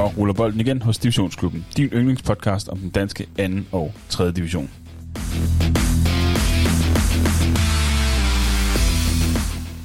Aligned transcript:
Så 0.00 0.06
ruller 0.06 0.34
bolden 0.34 0.60
igen 0.60 0.82
hos 0.82 0.98
Divisionsklubben, 0.98 1.66
din 1.76 1.88
yndlingspodcast 1.92 2.68
om 2.68 2.78
den 2.78 2.90
danske 2.90 3.26
2. 3.36 3.78
og 3.78 3.92
3. 4.08 4.32
division. 4.32 4.70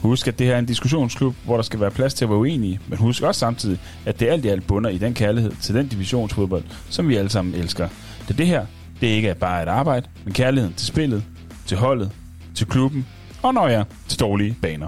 Husk, 0.02 0.27
at 0.27 0.39
det 0.39 0.48
her 0.48 0.55
er 0.55 0.59
en 0.59 0.66
diskussionsklub, 0.66 1.36
hvor 1.45 1.55
der 1.55 1.63
skal 1.63 1.80
være 1.80 1.91
plads 1.91 2.13
til 2.13 2.25
at 2.25 2.30
være 2.30 2.38
uenige, 2.38 2.80
men 2.88 2.98
husk 2.98 3.23
også 3.23 3.39
samtidig, 3.39 3.80
at 4.05 4.20
det 4.20 4.27
alt 4.27 4.45
i 4.45 4.48
alt 4.48 4.67
bunder 4.67 4.89
i 4.89 4.98
den 4.98 5.13
kærlighed 5.13 5.52
til 5.62 5.75
den 5.75 5.88
divisionsfodbold, 5.88 6.63
som 6.89 7.09
vi 7.09 7.16
alle 7.16 7.29
sammen 7.29 7.55
elsker. 7.55 7.89
Det 8.27 8.38
det 8.38 8.47
her, 8.47 8.66
det 9.02 9.07
ikke 9.07 9.27
er 9.29 9.34
bare 9.34 9.63
et 9.63 9.70
arbejde, 9.70 10.07
men 10.23 10.34
kærligheden 10.34 10.76
til 10.76 10.88
spillet, 10.88 11.23
til 11.66 11.77
holdet, 11.77 12.12
til 12.55 12.68
klubben 12.68 13.05
og 13.41 13.54
når 13.54 13.68
jeg 13.68 13.85
til 14.07 14.20
dårlige 14.20 14.57
baner. 14.62 14.88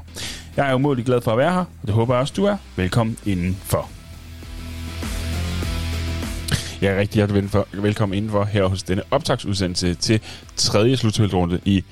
Jeg 0.57 0.69
er 0.69 0.75
umådelig 0.75 1.05
glad 1.05 1.21
for 1.21 1.31
at 1.31 1.37
være 1.37 1.53
her, 1.53 1.65
og 1.81 1.87
det 1.87 1.93
håber 1.93 2.13
jeg 2.13 2.21
også, 2.21 2.33
du 2.37 2.45
er. 2.45 2.57
Velkommen 2.75 3.17
indenfor. 3.25 3.96
Jeg 6.81 6.93
er 6.93 6.99
rigtig 6.99 7.15
hjertelig 7.15 7.49
velkommen 7.73 8.17
indenfor 8.17 8.43
her 8.43 8.65
hos 8.65 8.83
denne 8.83 9.03
optagsudsendelse 9.11 9.93
til 9.93 10.21
tredje 10.55 10.97
slutspilsrunde 10.97 11.59
i 11.65 11.83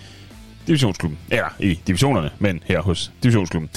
divisionsklubben. 0.68 1.20
Eller 1.32 1.48
i 1.60 1.80
divisionerne, 1.88 2.30
men 2.40 2.64
her 2.66 2.82
hos 2.82 3.12
divisionsklubben. 3.24 3.70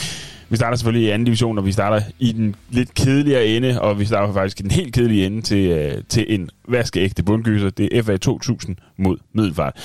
Vi 0.49 0.57
starter 0.57 0.77
selvfølgelig 0.77 1.09
i 1.09 1.11
anden 1.11 1.25
division, 1.25 1.59
og 1.59 1.67
vi 1.67 1.73
starter 1.73 2.01
i 2.19 2.33
den 2.33 2.55
lidt 2.71 2.95
kedeligere 2.95 3.47
ende, 3.47 3.81
og 3.81 3.99
vi 3.99 4.05
starter 4.05 4.33
faktisk 4.33 4.61
i 4.61 4.63
den 4.63 4.71
helt 4.71 4.95
kedelige 4.95 5.27
ende 5.27 5.43
til, 5.43 5.69
øh, 5.69 6.03
til 6.09 6.27
en 6.29 6.51
vaskeægte 6.69 7.23
bundgyser. 7.23 7.71
Det 7.71 7.99
er 7.99 8.03
FA 8.03 8.17
2000 8.17 8.77
mod 8.97 9.17
Middelfart. 9.33 9.77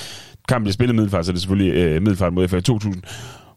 Kampen 0.48 0.64
bliver 0.64 0.74
spillet 0.74 0.96
Middelfart, 0.96 1.26
så 1.26 1.32
det 1.32 1.38
er 1.38 1.42
selvfølgelig 1.42 1.96
uh, 1.96 2.02
Middelfart 2.02 2.34
mod 2.34 2.48
FA 2.48 2.60
2000. 2.60 3.04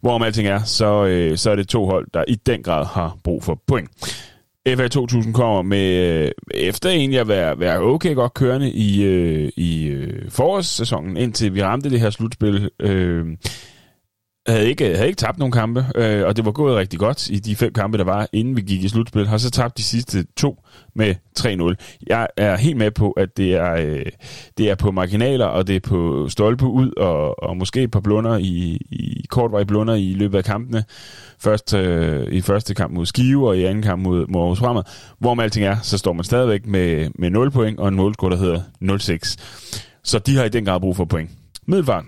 Hvorom 0.01 0.23
alting 0.23 0.49
er, 0.49 0.63
så, 0.65 1.03
uh, 1.31 1.37
så 1.37 1.51
er 1.51 1.57
det 1.57 1.69
to 1.69 1.87
hold, 1.87 2.07
der 2.15 2.25
i 2.29 2.35
den 2.35 2.63
grad 2.63 2.87
har 2.87 3.17
brug 3.25 3.45
for 3.45 3.61
point. 3.67 3.91
FA 4.67 4.89
2000 4.89 5.35
kommer 5.35 5.63
med, 5.63 6.23
øh, 6.25 6.31
efter 6.55 6.91
egentlig 6.91 7.21
at 7.21 7.29
være, 7.29 7.61
være 7.61 7.81
okay 7.81 8.15
godt 8.15 8.35
kørende 8.35 8.71
i, 8.71 9.05
øh, 9.05 9.53
i 9.57 9.87
øh, 9.87 10.31
forårssæsonen, 10.31 11.17
indtil 11.17 11.55
vi 11.55 11.63
ramte 11.63 11.91
det 11.91 12.01
her 12.01 12.11
slutspil. 12.11 12.71
Øh, 12.81 13.27
havde 14.49 14.69
ikke, 14.69 14.85
havde 14.85 15.07
ikke 15.07 15.17
tabt 15.17 15.39
nogen 15.39 15.53
kampe, 15.53 15.87
øh, 15.95 16.27
og 16.27 16.37
det 16.37 16.45
var 16.45 16.53
gået 16.53 16.77
rigtig 16.77 16.99
godt 16.99 17.31
i 17.31 17.39
de 17.39 17.57
fem 17.57 17.73
kampe, 17.73 17.99
der 17.99 18.05
var, 18.05 18.29
inden 18.33 18.57
vi 18.57 18.61
gik 18.61 18.85
i 18.85 18.89
slutspil. 18.89 19.27
Har 19.27 19.39
så 19.39 19.51
tabt 19.51 19.79
de 19.79 19.83
sidste 19.83 20.27
to 20.37 20.63
med 20.95 21.15
3-0. 21.39 22.05
Jeg 22.07 22.29
er 22.37 22.57
helt 22.57 22.77
med 22.77 22.91
på, 22.91 23.11
at 23.11 23.37
det 23.37 23.55
er, 23.55 23.73
øh, 23.73 24.07
det 24.59 24.71
er 24.71 24.75
på 24.75 24.91
marginaler, 24.91 25.47
og 25.47 25.67
det 25.67 25.77
er 25.77 25.81
på 25.81 26.29
stolpe 26.29 26.67
ud, 26.67 26.93
og, 26.97 27.43
og 27.43 27.57
måske 27.57 27.83
et 27.83 27.91
par 27.91 28.01
blunder 28.01 28.37
i, 28.37 28.81
i 28.91 29.25
kortvarige 29.31 29.67
blunder 29.67 29.95
i 29.95 30.15
løbet 30.15 30.39
af 30.39 30.45
kampene. 30.45 30.85
Først 31.39 31.75
øh, 31.75 32.33
i 32.33 32.41
første 32.41 32.75
kamp 32.75 32.95
mod 32.95 33.07
Skive, 33.07 33.49
og 33.49 33.57
i 33.57 33.65
anden 33.65 33.83
kamp 33.83 34.03
mod, 34.03 34.27
mod 34.27 34.41
Aarhus 34.41 34.59
Fremad. 34.59 34.83
Hvor 35.19 35.35
med 35.35 35.45
alting 35.45 35.67
er, 35.67 35.77
så 35.83 35.99
står 35.99 36.13
man 36.13 36.25
stadigvæk 36.25 36.67
med, 36.67 37.11
med 37.15 37.31
0 37.31 37.51
point, 37.51 37.79
og 37.79 37.89
en 37.89 37.95
målscore, 37.95 38.31
der 38.31 38.37
hedder 38.37 38.61
0-6. 38.83 40.01
Så 40.05 40.19
de 40.19 40.37
har 40.37 40.45
i 40.45 40.49
den 40.49 40.65
grad 40.65 40.81
brug 40.81 40.97
for 40.97 41.05
point. 41.05 41.31
Middelfart 41.67 42.05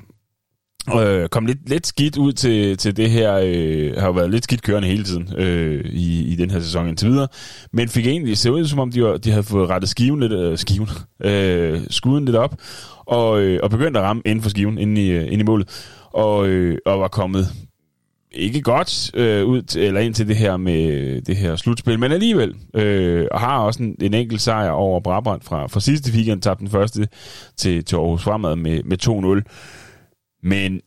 Øh, 0.96 1.28
kom 1.28 1.46
lidt, 1.46 1.68
lidt 1.68 1.86
skidt 1.86 2.16
ud 2.16 2.32
til, 2.32 2.76
til 2.76 2.96
det 2.96 3.10
her, 3.10 3.34
øh, 3.44 3.92
har 3.98 4.06
jo 4.06 4.12
været 4.12 4.30
lidt 4.30 4.44
skidt 4.44 4.62
kørende 4.62 4.88
hele 4.88 5.04
tiden 5.04 5.34
øh, 5.38 5.84
i, 5.84 6.32
i 6.32 6.36
den 6.36 6.50
her 6.50 6.60
sæson 6.60 6.88
indtil 6.88 7.08
videre, 7.08 7.28
men 7.72 7.88
fik 7.88 8.06
egentlig 8.06 8.38
se 8.38 8.52
ud 8.52 8.66
som 8.66 8.78
om, 8.78 8.92
de, 8.92 9.02
var, 9.02 9.16
de 9.16 9.30
havde 9.30 9.42
fået 9.42 9.70
rettet 9.70 9.90
skiven 9.90 10.20
lidt, 10.20 10.32
øh, 10.32 10.58
skiven, 10.58 10.88
øh, 11.24 11.80
skuden 11.90 12.24
lidt 12.24 12.36
op, 12.36 12.54
og, 13.06 13.40
øh, 13.40 13.60
og 13.62 13.70
begyndte 13.70 14.00
at 14.00 14.06
ramme 14.06 14.22
inden 14.26 14.42
for 14.42 14.50
skiven, 14.50 14.78
inden 14.78 14.96
i, 14.96 15.08
øh, 15.10 15.16
inden 15.20 15.32
ind 15.32 15.42
i 15.42 15.44
målet, 15.44 15.84
og, 16.12 16.48
øh, 16.48 16.78
og 16.86 17.00
var 17.00 17.08
kommet 17.08 17.48
ikke 18.32 18.62
godt 18.62 19.10
øh, 19.14 19.44
ud 19.44 19.62
til, 19.62 19.82
eller 19.82 20.00
ind 20.00 20.14
til 20.14 20.28
det 20.28 20.36
her 20.36 20.56
med 20.56 21.20
det 21.22 21.36
her 21.36 21.56
slutspil, 21.56 21.98
men 21.98 22.12
alligevel, 22.12 22.54
øh, 22.74 23.26
og 23.30 23.40
har 23.40 23.58
også 23.58 23.82
en, 23.82 23.96
en 24.00 24.14
enkelt 24.14 24.40
sejr 24.40 24.70
over 24.70 25.00
Brabrand 25.00 25.42
fra, 25.42 25.66
fra 25.66 25.80
sidste 25.80 26.12
weekend, 26.12 26.42
tabte 26.42 26.60
den 26.60 26.70
første 26.70 27.08
til, 27.56 27.84
til 27.84 27.96
Aarhus 27.96 28.22
Fremad 28.22 28.56
med, 28.56 28.82
med 28.82 29.42
2-0. 29.42 29.87
Men 30.48 30.80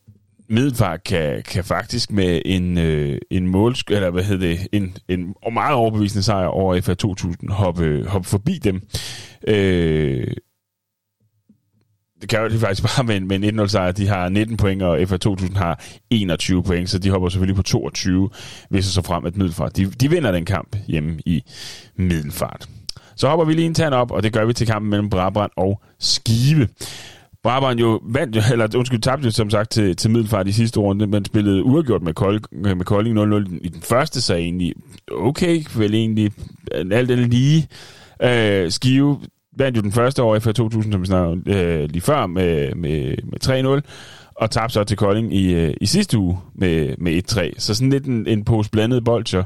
Middelfart 0.48 1.04
kan, 1.04 1.42
kan 1.42 1.64
faktisk 1.64 2.12
med 2.12 2.42
en, 2.44 2.78
øh, 2.78 3.18
en 3.30 3.46
mål, 3.46 3.74
eller 3.90 4.10
hvad 4.10 4.24
hedder 4.24 4.46
det, 4.46 4.68
en, 4.72 4.96
en 5.08 5.34
meget 5.52 5.74
overbevisende 5.74 6.22
sejr 6.22 6.46
over 6.46 6.80
FA 6.80 6.94
2000 6.94 7.50
hoppe, 7.50 8.04
hoppe 8.08 8.28
forbi 8.28 8.58
dem. 8.58 8.82
Øh, 9.48 10.26
det 12.20 12.28
kan 12.28 12.40
jo 12.40 12.48
det 12.48 12.60
faktisk 12.60 12.82
bare 12.96 13.04
med 13.04 13.16
en, 13.16 13.28
med 13.28 13.44
en 13.44 13.60
1-0 13.60 13.66
sejr. 13.66 13.92
De 13.92 14.08
har 14.08 14.28
19 14.28 14.56
point, 14.56 14.82
og 14.82 15.08
FA 15.08 15.16
2000 15.16 15.56
har 15.56 15.84
21 16.10 16.62
point, 16.62 16.90
så 16.90 16.98
de 16.98 17.10
hopper 17.10 17.28
selvfølgelig 17.28 17.56
på 17.56 17.62
22, 17.62 18.30
hvis 18.70 18.84
så 18.84 19.02
frem 19.02 19.24
at 19.24 19.36
Middelfart. 19.36 19.76
De, 19.76 19.86
de 19.86 20.10
vinder 20.10 20.32
den 20.32 20.44
kamp 20.44 20.76
hjemme 20.86 21.18
i 21.26 21.42
Middelfart. 21.96 22.68
Så 23.16 23.28
hopper 23.28 23.44
vi 23.44 23.54
lige 23.54 23.66
en 23.66 23.74
tand 23.74 23.94
op, 23.94 24.10
og 24.10 24.22
det 24.22 24.32
gør 24.32 24.44
vi 24.44 24.52
til 24.52 24.66
kampen 24.66 24.90
mellem 24.90 25.10
Brabrand 25.10 25.50
og 25.56 25.82
Skive. 25.98 26.68
Brabrand 27.42 27.80
jo 27.80 28.00
vandt, 28.04 28.36
eller 28.52 28.68
undskyld, 28.76 29.00
tabte 29.00 29.32
som 29.32 29.50
sagt 29.50 29.70
til, 29.70 29.96
til 29.96 30.10
Middelfart 30.10 30.48
i 30.48 30.52
sidste 30.52 30.80
runde, 30.80 31.06
men 31.06 31.24
spillede 31.24 31.64
uafgjort 31.64 32.02
med, 32.02 32.14
Kold, 32.14 32.40
øh, 32.66 32.76
med 32.76 32.84
Kolding 32.84 33.18
0-0 33.18 33.58
i 33.60 33.68
den 33.68 33.82
første, 33.82 34.20
så 34.20 34.34
egentlig 34.34 34.74
okay, 35.12 35.62
vel 35.76 35.94
egentlig 35.94 36.32
øh, 36.72 36.86
alt 36.92 37.08
den 37.08 37.18
lige. 37.18 37.68
Øh, 38.22 38.70
Skive 38.70 39.18
vandt 39.58 39.76
jo 39.76 39.82
den 39.82 39.92
første 39.92 40.22
år 40.22 40.36
efter 40.36 40.52
2000, 40.52 40.92
som 40.92 41.00
vi 41.00 41.06
snakkede 41.06 41.42
øh, 41.46 41.90
lige 41.90 42.02
før, 42.02 42.26
med, 42.26 42.74
med, 42.74 43.16
med 43.24 43.80
3-0, 43.80 44.32
og 44.36 44.50
tabte 44.50 44.74
så 44.74 44.84
til 44.84 44.96
Kolding 44.96 45.34
i, 45.34 45.54
øh, 45.54 45.74
i 45.80 45.86
sidste 45.86 46.18
uge 46.18 46.38
med, 46.54 46.94
med 46.98 47.32
1-3. 47.32 47.52
Så 47.58 47.74
sådan 47.74 47.90
lidt 47.90 48.04
en, 48.04 48.26
en 48.26 48.44
pose 48.44 48.70
blandet 48.70 49.04
bolcher. 49.04 49.44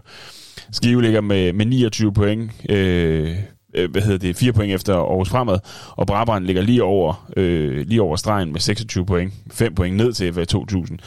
Skive 0.73 1.03
ligger 1.03 1.21
med, 1.21 1.53
med 1.53 1.67
29 1.67 2.13
point, 2.13 2.51
øh, 2.69 3.37
øh, 3.77 3.91
hvad 3.91 4.03
hedder 4.03 4.19
det, 4.19 4.37
4 4.37 4.53
point 4.53 4.75
efter 4.75 4.95
Aarhus 4.95 5.29
Fremad, 5.29 5.59
og 5.91 6.07
Brabrand 6.07 6.45
ligger 6.45 6.63
lige 6.63 6.83
over, 6.83 7.31
øh, 7.37 7.87
lige 7.87 8.03
over 8.03 8.17
stregen 8.17 8.53
med 8.53 8.61
26 8.61 9.07
point, 9.07 9.33
5 9.51 9.75
point 9.75 9.97
ned 9.97 10.13
til 10.13 10.33
FA 10.33 10.45
2000. 10.45 10.99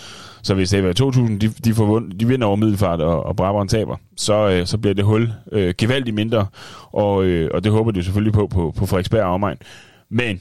Så 0.43 0.53
hvis 0.53 0.71
FA 0.71 0.93
2000 0.93 1.39
de, 1.39 1.47
de, 1.47 1.73
får 1.73 1.85
vund, 1.85 2.11
de 2.11 2.27
vinder 2.27 2.47
over 2.47 2.55
Middelfart, 2.55 3.01
og, 3.01 3.23
og 3.23 3.35
Brabrand 3.35 3.69
taber, 3.69 3.95
så, 4.17 4.49
øh, 4.49 4.65
så 4.65 4.77
bliver 4.77 4.93
det 4.93 5.05
hul 5.05 5.31
øh, 5.51 5.73
gevaldigt 5.77 6.15
mindre, 6.15 6.47
og, 6.91 7.25
øh, 7.25 7.51
og 7.53 7.63
det 7.63 7.71
håber 7.71 7.91
de 7.91 8.03
selvfølgelig 8.03 8.33
på 8.33 8.47
på, 8.47 8.73
på 8.77 8.85
Frederiksberg 8.85 9.23
og 9.23 9.33
omegn. 9.33 9.57
Men 10.11 10.39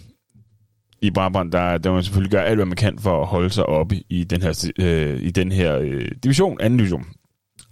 i 1.02 1.10
Brabrand, 1.10 1.52
der, 1.52 1.78
der 1.78 1.92
man 1.92 2.02
selvfølgelig 2.02 2.30
gøre 2.30 2.44
alt, 2.44 2.56
hvad 2.56 2.66
man 2.66 2.76
kan 2.76 2.98
for 2.98 3.20
at 3.20 3.26
holde 3.26 3.50
sig 3.50 3.66
oppe 3.66 3.96
i 4.08 4.24
den 4.24 4.42
her, 4.42 4.70
øh, 4.78 5.22
i 5.22 5.30
den 5.30 5.52
her 5.52 5.78
øh, 5.78 6.08
division, 6.24 6.60
anden 6.60 6.78
division. 6.78 7.06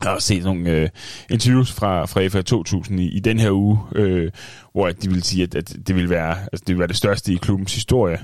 Jeg 0.02 0.10
har 0.10 0.18
set 0.18 0.44
nogle 0.44 0.70
øh, 0.70 0.88
interviews 1.30 1.72
fra, 1.72 2.06
fra 2.06 2.26
FA 2.28 2.42
2000 2.42 3.00
i, 3.00 3.16
i 3.16 3.20
den 3.20 3.38
her 3.38 3.50
uge, 3.50 3.78
øh, 3.94 4.30
hvor 4.72 4.90
de 4.90 5.08
vil 5.10 5.22
sige, 5.22 5.42
at, 5.42 5.54
at 5.54 5.76
det, 5.86 5.94
vil 5.94 6.10
være, 6.10 6.38
altså, 6.52 6.64
det 6.66 6.68
ville 6.68 6.78
være 6.78 6.88
det 6.88 6.96
største 6.96 7.32
i 7.32 7.36
klubbens 7.36 7.74
historie. 7.74 8.18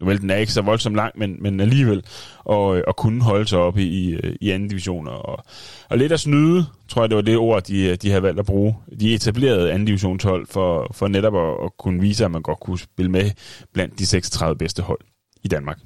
Vel, 0.00 0.20
den 0.20 0.30
er 0.30 0.36
ikke 0.36 0.52
så 0.52 0.62
voldsomt 0.62 0.96
lang, 0.96 1.18
men, 1.18 1.42
men 1.42 1.60
alligevel 1.60 2.02
at, 2.50 2.76
øh, 2.76 2.82
at 2.88 2.96
kunne 2.96 3.22
holde 3.22 3.46
sig 3.46 3.58
oppe 3.58 3.82
i, 3.82 4.16
i 4.40 4.50
anden 4.50 4.68
division. 4.68 5.08
Og, 5.08 5.44
og 5.90 5.98
lidt 5.98 6.12
at 6.12 6.20
snyde, 6.20 6.66
tror 6.88 7.02
jeg, 7.02 7.08
det 7.10 7.16
var 7.16 7.22
det 7.22 7.36
ord, 7.36 7.62
de, 7.62 7.96
de 7.96 8.10
har 8.10 8.20
valgt 8.20 8.40
at 8.40 8.46
bruge. 8.46 8.74
De 9.00 9.14
etablerede 9.14 9.72
anden 9.72 9.86
divisionshold 9.86 10.46
for, 10.46 10.92
for 10.94 11.08
netop 11.08 11.36
at, 11.36 11.64
at 11.64 11.70
kunne 11.78 12.00
vise, 12.00 12.24
at 12.24 12.30
man 12.30 12.42
godt 12.42 12.60
kunne 12.60 12.78
spille 12.78 13.10
med 13.10 13.30
blandt 13.72 13.98
de 13.98 14.06
36 14.06 14.56
bedste 14.56 14.82
hold 14.82 15.00
i 15.44 15.48
Danmark. 15.48 15.78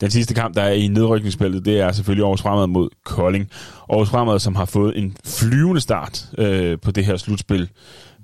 Den 0.00 0.10
sidste 0.10 0.34
kamp, 0.34 0.54
der 0.54 0.62
er 0.62 0.72
i 0.72 0.88
nedrykningsspillet, 0.88 1.64
det 1.64 1.80
er 1.80 1.92
selvfølgelig 1.92 2.24
Aarhus 2.24 2.42
Fremad 2.42 2.66
mod 2.66 2.88
Kolding. 3.04 3.50
Aarhus 3.90 4.10
Fremad, 4.10 4.38
som 4.38 4.54
har 4.54 4.64
fået 4.64 4.98
en 4.98 5.16
flyvende 5.24 5.80
start 5.80 6.26
øh, 6.38 6.78
på 6.82 6.90
det 6.90 7.04
her 7.04 7.16
slutspil. 7.16 7.68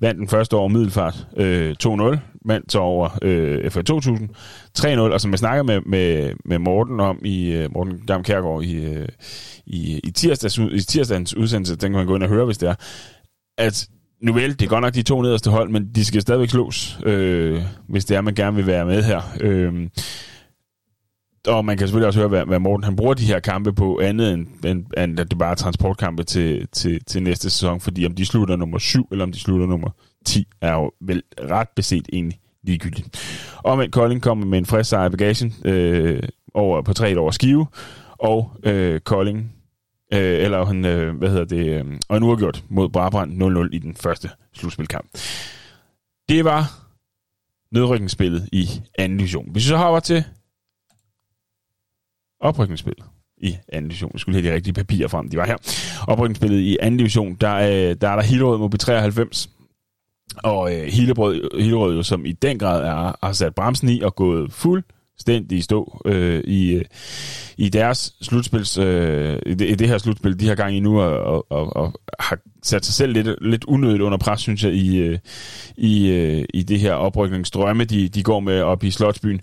Vandt 0.01 0.19
den 0.19 0.29
første 0.29 0.55
over 0.55 0.69
Middelfart 0.69 1.27
øh, 1.37 1.75
2-0, 1.85 2.19
vandt 2.47 2.73
så 2.73 2.79
over 2.79 3.19
øh, 3.23 3.71
FA 3.71 3.83
2000 3.83 4.29
3-0, 4.79 4.99
og 4.99 5.21
som 5.21 5.31
jeg 5.31 5.39
snakker 5.39 5.63
med, 5.63 5.81
med, 5.87 6.33
med 6.45 6.59
Morten 6.59 7.01
om 7.01 7.19
i 7.25 7.53
øh, 7.53 7.73
Morten 7.73 8.07
Dam 8.09 8.23
Kærgaard 8.23 8.63
i, 8.63 8.75
øh, 8.75 9.09
i, 9.67 10.01
i, 10.05 10.11
tirsdags, 10.11 10.59
i 10.59 10.81
tirsdagens 10.81 11.37
udsendelse, 11.37 11.77
den 11.77 11.93
kan 11.93 11.99
man 11.99 12.07
gå 12.07 12.15
ind 12.15 12.23
og 12.23 12.29
høre, 12.29 12.45
hvis 12.45 12.59
det 12.59 12.69
er, 12.69 12.75
at 13.59 13.89
nu 14.23 14.33
vel, 14.33 14.53
det 14.53 14.63
er 14.63 14.69
godt 14.69 14.83
nok 14.83 14.95
de 14.95 15.03
to 15.03 15.23
nederste 15.23 15.51
hold, 15.51 15.71
men 15.71 15.95
de 15.95 16.05
skal 16.05 16.23
stadigvæk 16.23 16.51
slås, 16.51 16.99
øh, 17.07 17.63
hvis 17.89 18.05
det 18.05 18.17
er, 18.17 18.21
man 18.21 18.35
gerne 18.35 18.57
vil 18.57 18.67
være 18.67 18.87
med 18.87 19.03
her. 19.03 19.21
Øh, 19.41 19.89
og 21.47 21.65
man 21.65 21.77
kan 21.77 21.87
selvfølgelig 21.87 22.07
også 22.07 22.21
høre, 22.21 22.29
hvad, 22.29 22.45
hvad 22.45 22.59
Morten 22.59 22.85
han 22.85 22.97
bruger 22.97 23.15
de 23.15 23.25
her 23.25 23.41
kampe 23.41 23.73
på, 23.73 24.01
andet 24.03 24.33
end, 24.33 24.47
end, 24.67 24.85
end 24.99 25.21
at 25.21 25.31
det 25.31 25.39
bare 25.39 25.51
er 25.51 25.55
transportkampe 25.55 26.23
til, 26.23 26.69
til, 26.73 27.05
til 27.05 27.23
næste 27.23 27.51
sæson, 27.51 27.81
fordi 27.81 28.07
om 28.07 28.15
de 28.15 28.27
slutter 28.27 28.57
nummer 28.57 28.79
7, 28.79 29.09
eller 29.11 29.25
om 29.25 29.33
de 29.33 29.41
slutter 29.41 29.67
nummer 29.67 29.91
10, 30.27 30.47
er 30.61 30.73
jo 30.73 30.91
vel 31.01 31.23
ret 31.41 31.69
beset 31.77 32.09
egentlig 32.13 32.39
ligegyldigt. 32.63 33.21
Og 33.57 33.79
med 33.79 33.89
Kolding 33.89 34.23
kommer 34.23 34.47
med 34.47 34.59
en 34.59 34.67
frisk 34.67 34.91
sejr 34.91 35.07
i 35.07 35.11
bagagen 35.11 35.55
øh, 35.65 36.23
over, 36.55 36.83
på 36.83 36.93
tre 36.93 37.17
over 37.17 37.31
skive, 37.31 37.67
og 38.19 38.53
øh, 38.63 39.01
Kolding, 39.01 39.53
øh, 40.13 40.45
eller 40.45 40.65
han, 40.65 40.85
øh, 40.85 41.17
hvad 41.17 41.29
hedder 41.29 41.45
det, 41.45 41.67
øh, 41.67 41.85
og 42.09 42.17
en 42.17 42.23
uafgjort 42.23 42.65
mod 42.69 42.89
Brabrand 42.89 43.43
0-0 43.43 43.69
i 43.73 43.79
den 43.79 43.95
første 43.95 44.31
slutspilkamp. 44.55 45.07
Det 46.29 46.45
var 46.45 46.91
nedrykningsspillet 47.73 48.49
i 48.53 48.69
anden 48.99 49.19
division. 49.19 49.53
Hvis 49.53 49.65
vi 49.65 49.69
så 49.69 49.77
hopper 49.77 50.01
til 50.01 50.25
oprykningsspillet 52.41 53.05
i 53.41 53.57
anden 53.69 53.89
division. 53.89 54.11
Jeg 54.13 54.21
skulle 54.21 54.41
have 54.41 54.51
de 54.51 54.55
rigtige 54.55 54.75
papirer 54.75 55.09
frem, 55.09 55.29
de 55.29 55.37
var 55.37 55.47
her. 55.47 55.57
Oprykningsspillet 56.09 56.61
i 56.61 56.77
anden 56.81 56.99
division, 56.99 57.35
der, 57.35 57.55
øh, 57.55 57.97
der 58.01 58.09
er 58.09 58.17
der 58.17 58.23
Hillerød 58.23 58.59
mod 58.59 58.75
B93. 58.75 59.49
Og 60.37 60.75
øh, 60.75 60.87
Hillerød, 60.87 61.61
Hillerød 61.61 61.97
jo, 61.97 62.03
som 62.03 62.27
i 62.27 62.33
den 62.33 62.59
grad 62.59 62.85
er, 62.85 63.27
har 63.27 63.33
sat 63.33 63.55
bremsen 63.55 63.89
i 63.89 64.01
og 64.01 64.17
gået 64.17 64.53
fuldstændig 64.53 65.59
i 65.59 65.61
stå 65.61 66.03
øh, 66.05 66.41
i, 66.45 66.73
øh, 66.73 66.85
i 67.57 67.69
deres 67.69 68.15
slutspils, 68.23 68.79
øh, 68.79 69.39
i, 69.47 69.55
det, 69.55 69.71
i 69.71 69.75
det 69.75 69.89
her 69.89 69.99
slutspil, 69.99 70.41
de 70.41 70.49
har 70.49 70.55
gang 70.55 70.77
i 70.77 70.81
nu, 70.81 71.01
og, 71.01 71.27
og, 71.27 71.47
og, 71.51 71.77
og 71.77 72.01
har 72.19 72.39
sat 72.63 72.85
sig 72.85 72.95
selv 72.95 73.13
lidt, 73.13 73.29
lidt 73.41 73.65
unødigt 73.65 74.03
under 74.03 74.19
pres, 74.19 74.41
synes 74.41 74.65
jeg, 74.65 74.73
i, 74.73 74.99
øh, 74.99 75.19
i, 75.77 76.11
øh, 76.11 76.45
i 76.55 76.63
det 76.63 76.81
her 76.81 76.93
oprykningsdrømme, 76.93 77.85
de, 77.85 78.09
de 78.09 78.23
går 78.23 78.41
med 78.41 78.63
op 78.63 78.85
i 78.85 78.91
Slotsbyen. 78.91 79.41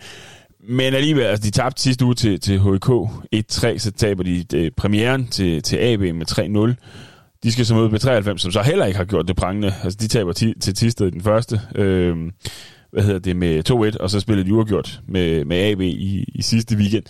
Men 0.60 0.94
alligevel, 0.94 1.24
altså 1.24 1.44
de 1.44 1.52
tabte 1.52 1.82
sidste 1.82 2.06
uge 2.06 2.16
til, 2.16 2.40
til 2.40 2.60
HK 2.60 2.90
1-3, 3.36 3.78
så 3.78 3.92
taber 3.98 4.24
de 4.24 4.44
de 4.44 4.72
premieren 4.78 5.28
til, 5.28 5.62
til 5.62 5.78
AB 5.78 6.00
med 6.00 6.72
3-0. 6.76 6.76
De 7.44 7.52
skal 7.52 7.66
så 7.66 7.76
møde 7.76 7.90
B93, 7.90 8.38
som 8.38 8.52
så 8.52 8.62
heller 8.62 8.86
ikke 8.86 8.98
har 8.98 9.06
gjort 9.06 9.28
det 9.28 9.36
prangende. 9.36 9.74
Altså 9.84 9.98
de 10.02 10.08
taber 10.08 10.34
ti, 10.34 10.54
til 10.60 10.76
Tisted 10.76 11.08
i 11.08 11.12
den 11.12 11.22
første. 11.22 11.62
Øh, 11.76 12.18
hvad 12.92 13.04
hedder 13.04 13.20
det, 13.20 13.36
med 13.36 13.94
2-1, 13.96 13.98
og 14.00 14.10
så 14.10 14.20
spillede 14.20 14.48
de 14.48 14.54
uafgjort 14.54 15.02
med, 15.08 15.46
med 15.46 15.58
AB 15.58 15.82
i, 15.82 16.26
i 16.36 16.42
sidste 16.42 16.76
weekend 16.76 17.04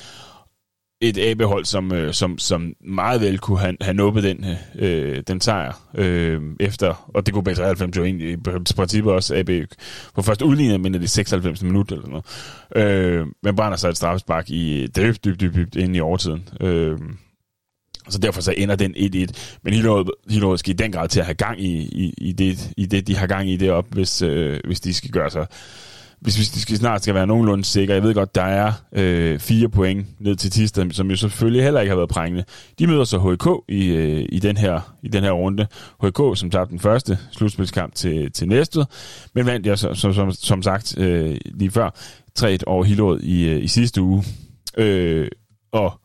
et 1.01 1.17
AB-hold, 1.17 1.65
som, 1.65 1.91
øh, 1.91 2.13
som, 2.13 2.37
som 2.37 2.73
meget 2.81 3.21
vel 3.21 3.39
kunne 3.39 3.59
have, 3.59 3.77
have 3.81 3.93
nubbet 3.93 4.23
den, 4.23 4.45
øh, 4.75 5.23
den 5.27 5.41
sejr 5.41 5.73
øh, 5.95 6.41
efter, 6.59 7.11
og 7.13 7.25
det 7.25 7.33
kunne 7.33 7.51
B93 7.51 7.91
jo 7.97 8.03
egentlig 8.03 8.31
i 8.31 8.37
princippet 8.75 9.13
også 9.13 9.35
AB 9.35 9.49
på 10.15 10.21
første 10.21 10.45
udlignet, 10.45 10.81
men 10.81 10.93
det 10.93 11.03
er 11.03 11.07
96 11.07 11.63
minutter 11.63 11.95
eller 11.95 12.09
noget. 12.09 12.25
Øh, 12.75 13.27
men 13.43 13.55
brænder 13.55 13.77
sig 13.77 13.89
et 13.89 13.97
straffespark 13.97 14.49
i 14.49 14.87
dybt, 14.97 15.25
dybt, 15.25 15.41
dybt, 15.41 15.55
dybt 15.55 15.75
ind 15.75 15.95
i 15.95 15.99
overtiden. 15.99 16.49
Øh, 16.61 16.97
så 18.09 18.17
derfor 18.17 18.41
så 18.41 18.53
ender 18.57 18.75
den 18.75 18.95
1-1. 18.95 19.59
Men 19.63 19.73
Hillerød 19.73 20.57
skal 20.57 20.73
i 20.73 20.77
den 20.77 20.91
grad 20.91 21.09
til 21.09 21.19
at 21.19 21.25
have 21.25 21.35
gang 21.35 21.61
i, 21.61 21.77
i, 21.77 22.13
i, 22.17 22.31
det, 22.31 22.71
i 22.77 22.85
det, 22.85 23.07
de 23.07 23.15
har 23.15 23.27
gang 23.27 23.49
i 23.49 23.57
det 23.57 23.71
op, 23.71 23.85
hvis, 23.89 24.21
øh, 24.21 24.59
hvis 24.65 24.79
de 24.79 24.93
skal 24.93 25.09
gøre 25.11 25.29
sig 25.29 25.47
hvis, 26.21 26.35
hvis 26.35 26.61
skal 26.61 26.77
snart 26.77 27.03
skal 27.03 27.15
være 27.15 27.27
nogenlunde 27.27 27.63
sikre, 27.63 27.93
jeg 27.93 28.03
ved 28.03 28.13
godt, 28.13 28.35
der 28.35 28.41
er 28.43 28.73
øh, 28.91 29.39
fire 29.39 29.69
point 29.69 30.07
ned 30.19 30.35
til 30.35 30.51
Tisted, 30.51 30.91
som 30.91 31.09
jo 31.09 31.15
selvfølgelig 31.15 31.63
heller 31.63 31.81
ikke 31.81 31.89
har 31.89 31.95
været 31.95 32.09
prængende. 32.09 32.43
De 32.79 32.87
møder 32.87 33.03
så 33.03 33.17
HK 33.17 33.71
i, 33.73 33.87
øh, 33.87 34.25
i, 34.29 34.39
den, 34.39 34.57
her, 34.57 34.95
i 35.03 35.07
den 35.07 35.23
her 35.23 35.31
runde. 35.31 35.67
HK, 36.03 36.19
som 36.35 36.49
tabte 36.49 36.71
den 36.71 36.79
første 36.79 37.17
slutspilskamp 37.31 37.95
til, 37.95 38.31
til 38.31 38.47
Næstved, 38.47 38.85
men 39.33 39.45
vandt 39.45 39.65
jeg 39.65 39.79
som, 39.79 39.95
som, 39.95 40.13
som, 40.13 40.31
som 40.31 40.61
sagt 40.61 40.97
øh, 40.97 41.37
lige 41.45 41.71
før 41.71 41.89
3-1 42.39 42.57
over 42.65 42.83
Hillerød 42.83 43.19
i, 43.19 43.49
øh, 43.49 43.63
i 43.63 43.67
sidste 43.67 44.01
uge. 44.01 44.23
Øh, 44.77 45.27
og 45.71 45.99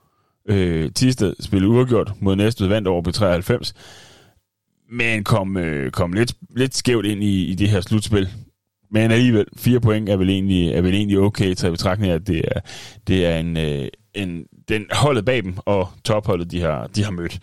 øh, 0.49 0.91
Tisted 0.93 1.35
spillede 1.41 1.71
uafgjort 1.73 2.13
mod 2.21 2.37
Næstved, 2.37 2.69
vandt 2.69 2.89
over 2.89 3.03
på 3.03 3.13
93 3.13 3.75
men 4.93 5.25
kom, 5.25 5.57
øh, 5.57 5.91
kom 5.91 6.13
lidt, 6.13 6.35
lidt 6.57 6.77
skævt 6.77 7.07
ind 7.07 7.23
i, 7.25 7.45
i 7.45 7.55
det 7.55 7.69
her 7.69 7.81
slutspil. 7.81 8.29
Men 8.93 9.11
alligevel, 9.11 9.45
fire 9.57 9.81
point 9.81 10.09
er 10.09 10.17
vel 10.17 10.31
egentlig, 10.31 10.73
er 10.73 10.81
vel 10.81 10.95
egentlig 10.95 11.19
okay, 11.19 11.55
til 11.55 11.71
betragtning 11.71 12.13
at 12.13 12.27
det 12.27 12.43
er, 12.45 12.61
det 13.07 13.27
er 13.27 13.39
en, 13.39 13.57
øh, 13.57 13.89
en, 14.15 14.45
den 14.69 14.85
holdet 14.93 15.25
bag 15.25 15.43
dem, 15.43 15.55
og 15.57 15.89
topholdet, 16.05 16.51
de 16.51 16.61
har, 16.61 16.87
de 16.87 17.05
har 17.05 17.11
mødt. 17.11 17.39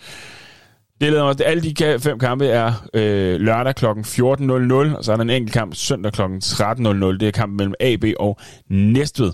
Det 1.02 1.12
leder 1.12 1.24
mig, 1.24 1.36
alle 1.46 1.64
de 1.64 2.00
fem 2.00 2.20
kampe 2.20 2.46
er 2.46 2.88
øh, 2.94 3.40
lørdag 3.40 3.76
kl. 3.76 3.86
14.00, 3.86 4.98
og 4.98 5.06
så 5.06 5.12
er 5.12 5.16
der 5.16 5.22
en 5.22 5.30
enkelt 5.30 5.54
kamp 5.54 5.76
søndag 5.76 6.14
kl. 6.14 6.22
13.00. 6.22 6.28
Det 6.28 7.24
er 7.24 7.32
kampen 7.32 7.58
mellem 7.58 7.74
AB 7.80 8.06
og 8.20 8.40
Næstved. 8.70 9.32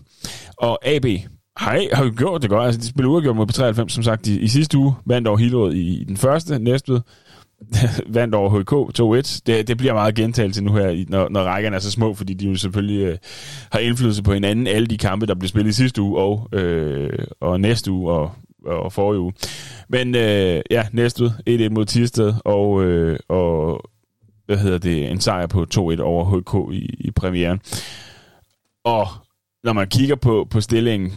Og 0.58 0.88
AB 0.88 1.06
Hej, 1.60 1.88
har 1.94 2.06
jo 2.06 2.14
gjort 2.18 2.42
det 2.42 2.50
godt. 2.50 2.66
Altså, 2.66 2.82
de 2.82 2.88
spillede 2.88 3.12
uafgjort 3.12 3.36
mod 3.36 3.46
P93, 3.52 3.90
som 3.90 4.04
sagt, 4.04 4.28
i, 4.28 4.40
i 4.40 4.48
sidste 4.48 4.78
uge. 4.78 4.94
Vandt 5.06 5.28
over 5.28 5.38
Hillerød 5.38 5.74
i, 5.74 6.02
i 6.02 6.04
den 6.04 6.18
første. 6.18 6.60
Næstved 6.60 7.02
vandt 8.16 8.36
over 8.36 8.50
HK 8.50 9.00
2-1. 9.30 9.42
Det, 9.46 9.68
det 9.68 9.78
bliver 9.78 9.94
meget 9.94 10.16
gentagelse 10.16 10.64
nu 10.64 10.74
her, 10.74 11.06
når, 11.10 11.30
når 11.30 11.44
rækkerne 11.44 11.76
er 11.76 11.80
så 11.80 11.92
små, 11.92 12.14
fordi 12.14 12.34
de 12.34 12.50
jo 12.50 12.56
selvfølgelig 12.56 13.06
øh, 13.06 13.18
har 13.72 13.80
indflydelse 13.80 14.24
på 14.24 14.34
hinanden. 14.34 14.68
Alle 14.68 14.88
de 14.88 14.98
kampe, 14.98 15.26
der 15.26 15.36
blev 15.36 15.48
spillet 15.48 15.72
i 15.72 15.74
sidste 15.74 16.02
uge 16.02 16.20
og, 16.20 16.50
øh, 16.54 17.20
og 17.40 17.60
næste 17.62 17.92
uge 17.92 18.12
og, 18.12 18.32
og 18.66 18.94
forrige 18.94 19.20
uge. 19.20 19.34
Men 19.90 20.16
øh, 20.16 20.62
ja, 20.72 20.88
næste 20.92 21.24
uge 21.24 21.68
1-1 21.68 21.70
mod 21.70 21.86
Tisted, 21.86 22.34
og, 22.46 22.84
øh, 22.84 23.20
og 23.30 23.82
hvad 24.46 24.58
hedder 24.58 24.78
det, 24.78 25.12
en 25.12 25.20
sejr 25.20 25.48
på 25.48 25.66
2-1 25.74 26.02
over 26.02 26.26
HK 26.26 26.74
i, 26.74 26.96
i 27.00 27.12
premieren. 27.12 27.60
Og 28.84 29.08
når 29.64 29.74
man 29.74 29.88
kigger 29.88 30.16
på, 30.16 30.48
på 30.50 30.62
stillingen, 30.62 31.14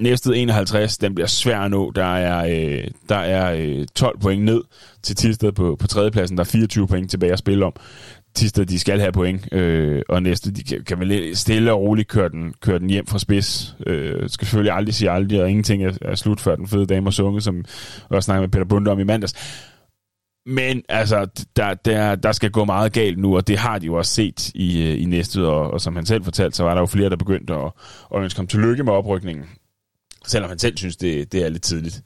Næstet 0.00 0.42
51, 0.42 0.98
den 0.98 1.14
bliver 1.14 1.28
svær 1.28 1.60
at 1.60 1.70
nå. 1.70 1.90
Der 1.90 2.04
er, 2.04 2.46
øh, 2.46 2.84
der 3.08 3.16
er 3.16 3.54
øh, 3.58 3.86
12 3.94 4.18
point 4.20 4.44
ned 4.44 4.62
til 5.02 5.16
Tisted 5.16 5.52
på, 5.52 5.76
på 5.80 5.86
tredjepladsen. 5.86 6.36
Der 6.36 6.44
er 6.44 6.48
24 6.48 6.88
point 6.88 7.10
tilbage 7.10 7.32
at 7.32 7.38
spille 7.38 7.64
om. 7.64 7.72
Tisted, 8.34 8.66
de 8.66 8.78
skal 8.78 9.00
have 9.00 9.12
point, 9.12 9.52
øh, 9.52 10.02
og 10.08 10.22
næste, 10.22 10.52
de 10.52 10.62
kan, 10.62 10.84
kan 10.84 11.00
vel 11.00 11.36
stille 11.36 11.72
og 11.72 11.80
roligt 11.80 12.08
køre 12.08 12.28
den, 12.28 12.54
køre 12.62 12.78
den 12.78 12.90
hjem 12.90 13.06
fra 13.06 13.18
spids. 13.18 13.76
Øh, 13.86 14.28
skal 14.28 14.46
selvfølgelig 14.46 14.72
aldrig 14.72 14.94
sige 14.94 15.10
aldrig, 15.10 15.42
og 15.42 15.50
ingenting 15.50 15.84
er, 15.84 15.92
er 16.02 16.14
slut 16.14 16.40
før 16.40 16.56
den 16.56 16.68
fede 16.68 16.86
dame 16.86 17.08
og 17.08 17.12
sunge, 17.12 17.40
som 17.40 17.56
jeg 17.56 18.16
også 18.16 18.26
snakkede 18.26 18.42
med 18.42 18.52
Peter 18.52 18.64
Bunde 18.64 18.90
om 18.90 19.00
i 19.00 19.04
mandags. 19.04 19.34
Men 20.46 20.82
altså, 20.88 21.26
der, 21.56 21.74
der, 21.74 22.14
der 22.14 22.32
skal 22.32 22.50
gå 22.50 22.64
meget 22.64 22.92
galt 22.92 23.18
nu, 23.18 23.36
og 23.36 23.48
det 23.48 23.58
har 23.58 23.78
de 23.78 23.86
jo 23.86 23.94
også 23.94 24.14
set 24.14 24.50
i, 24.54 24.82
øh, 24.82 25.02
i 25.02 25.04
næste, 25.04 25.46
og, 25.46 25.70
og 25.70 25.80
som 25.80 25.96
han 25.96 26.06
selv 26.06 26.24
fortalte, 26.24 26.56
så 26.56 26.64
var 26.64 26.74
der 26.74 26.80
jo 26.80 26.86
flere, 26.86 27.10
der 27.10 27.16
begyndte 27.16 27.54
at, 27.54 27.72
at 28.14 28.22
ønske 28.22 28.38
ham 28.38 28.46
tillykke 28.46 28.84
med 28.84 28.92
oprykningen 28.92 29.44
selvom 30.28 30.48
han 30.48 30.58
selv 30.58 30.76
synes, 30.76 30.96
det, 30.96 31.32
det 31.32 31.44
er 31.44 31.48
lidt 31.48 31.62
tidligt. 31.62 32.02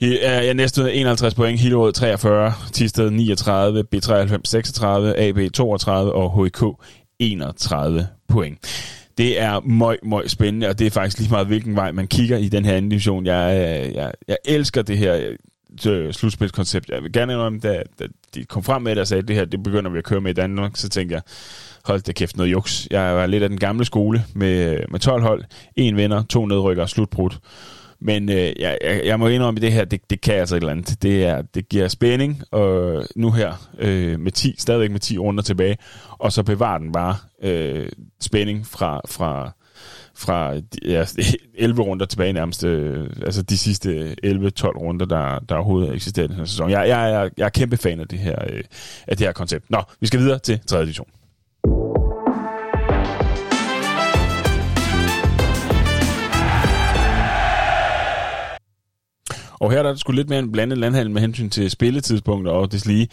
Jeg 0.00 0.54
næste 0.54 0.92
51 0.92 1.34
point, 1.34 1.60
Hillerød 1.60 1.92
43, 1.92 2.52
Tisted 2.72 3.10
39, 3.10 3.84
B93 3.94 4.40
36, 4.44 5.18
AB 5.18 5.52
32 5.52 6.12
og 6.12 6.46
HK 6.46 6.62
31 7.18 8.08
point. 8.28 8.58
Det 9.18 9.40
er 9.40 9.60
møg, 9.60 9.98
møg 10.02 10.30
spændende, 10.30 10.68
og 10.68 10.78
det 10.78 10.86
er 10.86 10.90
faktisk 10.90 11.18
lige 11.18 11.30
meget, 11.30 11.46
hvilken 11.46 11.76
vej 11.76 11.92
man 11.92 12.06
kigger 12.06 12.38
i 12.38 12.48
den 12.48 12.64
her 12.64 12.76
anden 12.76 12.90
division. 12.90 13.26
Jeg, 13.26 13.56
øh, 13.56 13.94
jeg, 13.94 14.12
jeg 14.28 14.36
elsker 14.44 14.82
det 14.82 14.98
her 14.98 15.34
øh, 15.86 16.12
slutspilskoncept. 16.12 16.88
Jeg 16.88 17.02
vil 17.02 17.12
gerne 17.12 17.32
indrømme, 17.32 17.60
da, 17.60 17.82
da 17.98 18.06
de 18.34 18.44
kom 18.44 18.62
frem 18.62 18.82
med 18.82 18.94
det 18.94 19.00
og 19.00 19.06
sagde, 19.06 19.22
at 19.22 19.28
det 19.28 19.36
her 19.36 19.44
det 19.44 19.62
begynder 19.62 19.90
vi 19.90 19.98
at 19.98 20.04
køre 20.04 20.20
med 20.20 20.30
i 20.30 20.34
Danmark, 20.34 20.76
så 20.76 20.88
tænkte 20.88 21.14
jeg, 21.14 21.22
hold 21.84 22.00
det 22.02 22.14
kæft 22.14 22.36
noget 22.36 22.52
juks. 22.52 22.88
Jeg 22.90 23.14
var 23.14 23.26
lidt 23.26 23.42
af 23.42 23.48
den 23.48 23.58
gamle 23.58 23.84
skole 23.84 24.24
med, 24.34 24.78
med 24.88 25.00
12 25.00 25.22
hold, 25.22 25.44
en 25.76 25.96
vinder, 25.96 26.22
to 26.22 26.46
nedrykker, 26.46 26.86
slutbrudt. 26.86 27.38
Men 28.04 28.28
øh, 28.28 28.36
jeg, 28.36 28.78
jeg, 28.84 29.02
jeg 29.04 29.20
må 29.20 29.28
indrømme, 29.28 29.58
at 29.58 29.62
det 29.62 29.72
her, 29.72 29.84
det, 29.84 30.10
det 30.10 30.20
kan 30.20 30.34
altså 30.34 30.56
et 30.56 30.60
eller 30.60 30.72
andet. 30.72 31.02
Det, 31.02 31.24
er, 31.24 31.42
det 31.42 31.68
giver 31.68 31.88
spænding, 31.88 32.42
og 32.50 33.02
nu 33.16 33.30
her 33.30 33.68
øh, 33.78 34.20
med 34.20 34.32
10, 34.32 34.54
stadigvæk 34.58 34.90
med 34.90 35.00
10 35.00 35.18
runder 35.18 35.42
tilbage, 35.42 35.76
og 36.08 36.32
så 36.32 36.42
bevarer 36.42 36.78
den 36.78 36.92
bare 36.92 37.16
øh, 37.42 37.88
spænding 38.20 38.66
fra, 38.66 39.00
fra, 39.08 39.52
fra 40.14 40.54
ja, 40.84 41.04
11 41.54 41.82
runder 41.82 42.06
tilbage 42.06 42.32
nærmest, 42.32 42.64
øh, 42.64 43.10
altså 43.22 43.42
de 43.42 43.58
sidste 43.58 44.16
11-12 44.26 44.28
runder, 44.66 45.06
der, 45.06 45.38
der 45.38 45.54
overhovedet 45.54 45.94
eksisterer 45.94 46.24
i 46.24 46.28
den 46.28 46.36
her 46.36 46.44
sæson. 46.44 46.70
Jeg, 46.70 46.88
jeg, 46.88 47.10
jeg, 47.10 47.30
jeg 47.36 47.44
er 47.44 47.48
kæmpe 47.48 47.76
fan 47.76 48.00
af 48.00 48.08
det 48.08 48.18
her, 48.18 48.36
øh, 48.50 48.62
af 49.06 49.16
det 49.16 49.26
her 49.26 49.32
koncept. 49.32 49.70
Nå, 49.70 49.82
vi 50.00 50.06
skal 50.06 50.20
videre 50.20 50.38
til 50.38 50.60
3. 50.66 50.82
division. 50.82 51.08
Og 59.62 59.70
her 59.70 59.78
er 59.78 59.82
der 59.82 59.94
sgu 59.94 60.12
lidt 60.12 60.28
mere 60.28 60.38
en 60.38 60.52
blandet 60.52 60.78
landhandel 60.78 61.10
med 61.10 61.20
hensyn 61.20 61.50
til 61.50 61.70
spilletidspunkter 61.70 62.52
og 62.52 62.68
lige. 62.86 63.08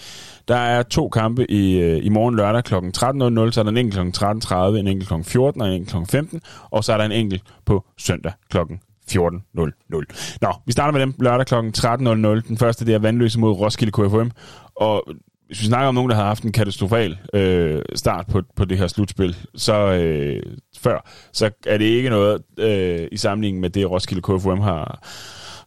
Der 0.47 0.55
er 0.55 0.83
to 0.83 1.09
kampe 1.09 1.51
i, 1.51 1.79
øh, 1.79 2.05
i 2.05 2.09
morgen 2.09 2.35
lørdag 2.35 2.63
kl. 2.63 2.75
13.00, 2.75 3.51
så 3.51 3.59
er 3.59 3.63
der 3.63 3.71
en 3.71 3.77
enkelt 3.77 4.17
kl. 4.17 4.23
13.30, 4.23 4.55
en 4.55 4.87
enkelt 4.87 5.09
kl. 5.09 5.13
14 5.23 5.61
og 5.61 5.67
en 5.67 5.73
enkelt 5.73 5.89
kl. 5.89 6.11
15, 6.11 6.41
og 6.71 6.83
så 6.83 6.93
er 6.93 6.97
der 6.97 7.05
en 7.05 7.11
enkelt 7.11 7.43
på 7.65 7.85
søndag 7.97 8.31
kl. 8.51 8.57
14.00. 8.57 10.37
Nå, 10.41 10.53
vi 10.65 10.71
starter 10.71 10.91
med 10.91 11.01
dem 11.01 11.13
lørdag 11.19 11.45
kl. 11.45 11.55
13.00. 11.55 12.47
Den 12.47 12.57
første, 12.57 12.85
det 12.85 12.93
er 12.93 12.99
Vandløse 12.99 13.39
mod 13.39 13.51
Roskilde 13.51 13.91
KFM. 13.91 14.29
Og 14.75 15.03
hvis 15.47 15.61
vi 15.61 15.65
snakker 15.65 15.87
om 15.87 15.95
nogen, 15.95 16.09
der 16.09 16.15
har 16.15 16.25
haft 16.25 16.43
en 16.43 16.51
katastrofal 16.51 17.17
øh, 17.33 17.81
start 17.95 18.27
på, 18.27 18.41
på 18.55 18.65
det 18.65 18.77
her 18.77 18.87
slutspil, 18.87 19.35
så 19.55 19.73
øh, 19.73 20.43
før, 20.79 21.09
så 21.33 21.49
er 21.67 21.77
det 21.77 21.85
ikke 21.85 22.09
noget 22.09 22.41
øh, 22.59 23.07
i 23.11 23.17
sammenligning 23.17 23.61
med 23.61 23.69
det, 23.69 23.91
Roskilde 23.91 24.21
KFM 24.21 24.59
har, 24.59 24.99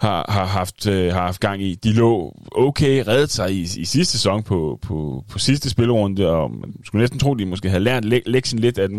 har, 0.03 0.27
har, 0.29 0.47
haft, 0.47 0.87
øh, 0.87 1.13
har 1.13 1.21
haft 1.21 1.41
gang 1.41 1.63
i. 1.63 1.75
De 1.75 1.93
lå 1.93 2.37
okay, 2.53 3.05
reddet 3.09 3.31
sig 3.31 3.53
i, 3.53 3.61
i 3.61 3.85
sidste 3.85 4.13
sæson 4.13 4.43
på, 4.43 4.79
på, 4.83 5.25
på 5.29 5.39
sidste 5.39 5.71
spillerunde, 5.71 6.31
og 6.31 6.51
man 6.51 6.75
skulle 6.85 7.03
næsten 7.03 7.19
tro, 7.19 7.35
de 7.35 7.47
måske 7.47 7.69
havde 7.69 7.85
lært 7.85 8.05
le- 8.05 8.23
lektien 8.27 8.59
lidt, 8.59 8.79
at 8.79 8.91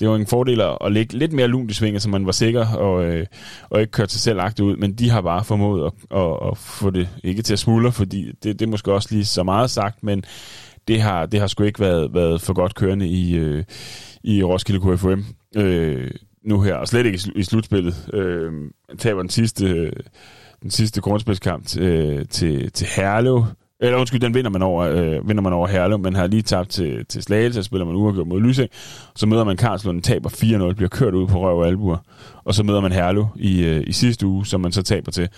det 0.00 0.08
var 0.08 0.16
en 0.16 0.26
fordel 0.26 0.60
at 0.60 0.92
lægge 0.92 1.18
lidt 1.18 1.32
mere 1.32 1.48
lunt 1.48 1.70
i 1.70 1.74
svinget, 1.74 2.02
så 2.02 2.08
man 2.08 2.26
var 2.26 2.32
sikker 2.32 2.66
og, 2.66 3.04
øh, 3.04 3.26
og 3.70 3.80
ikke 3.80 3.90
kørte 3.90 4.12
sig 4.12 4.20
selv 4.20 4.40
agtigt 4.40 4.66
ud, 4.66 4.76
men 4.76 4.92
de 4.92 5.10
har 5.10 5.20
bare 5.20 5.44
formået 5.44 5.86
at, 5.86 6.18
at, 6.18 6.50
at 6.50 6.58
få 6.58 6.90
det 6.90 7.08
ikke 7.24 7.42
til 7.42 7.52
at 7.52 7.58
smuldre, 7.58 7.92
fordi 7.92 8.32
det, 8.42 8.58
det 8.58 8.62
er 8.62 8.70
måske 8.70 8.92
også 8.92 9.08
lige 9.10 9.24
så 9.24 9.42
meget 9.42 9.70
sagt, 9.70 10.02
men 10.02 10.24
det 10.88 11.00
har, 11.00 11.26
det 11.26 11.40
har 11.40 11.46
sgu 11.46 11.64
ikke 11.64 11.80
været, 11.80 12.14
været 12.14 12.40
for 12.40 12.52
godt 12.52 12.74
kørende 12.74 13.08
i, 13.08 13.34
øh, 13.36 13.64
i 14.24 14.42
Roskilde 14.42 14.80
KFM. 14.80 15.20
Øh, 15.56 16.10
nu 16.44 16.60
her, 16.60 16.74
og 16.74 16.88
slet 16.88 17.06
ikke 17.06 17.18
i, 17.34 17.42
slutspillet. 17.42 18.10
Øh, 18.12 18.52
taber 18.98 19.20
den 19.20 19.30
sidste, 19.30 19.66
øh, 19.66 19.92
den 20.62 20.70
sidste 20.70 21.00
grundspilskamp 21.00 21.76
øh, 21.78 22.24
til, 22.30 22.72
til 22.72 22.86
Herlev 22.96 23.44
Eller 23.80 23.98
undskyld, 23.98 24.20
den 24.20 24.34
vinder 24.34 24.50
man 24.50 24.62
over, 24.62 24.84
øh, 24.84 25.28
vinder 25.28 25.42
man 25.42 25.52
over 25.52 25.66
Herlev, 25.66 25.98
men 25.98 26.14
har 26.14 26.26
lige 26.26 26.42
tabt 26.42 26.70
til, 26.70 27.06
til 27.06 27.22
Slagelse, 27.22 27.60
og 27.60 27.64
spiller 27.64 27.86
man 27.86 27.96
uafgjort 27.96 28.26
mod 28.26 28.40
Lysing. 28.40 28.68
Så 29.16 29.26
møder 29.26 29.44
man 29.44 29.56
Karlslund, 29.56 30.02
taber 30.02 30.30
4-0, 30.30 30.74
bliver 30.74 30.88
kørt 30.88 31.14
ud 31.14 31.26
på 31.26 31.40
røv 31.40 31.58
og 31.58 31.66
albuer. 31.66 31.96
Og 32.44 32.54
så 32.54 32.62
møder 32.62 32.80
man 32.80 32.92
Herlev 32.92 33.26
i, 33.36 33.64
øh, 33.64 33.84
i 33.86 33.92
sidste 33.92 34.26
uge, 34.26 34.46
som 34.46 34.60
man 34.60 34.72
så 34.72 34.82
taber 34.82 35.10
til. 35.10 35.28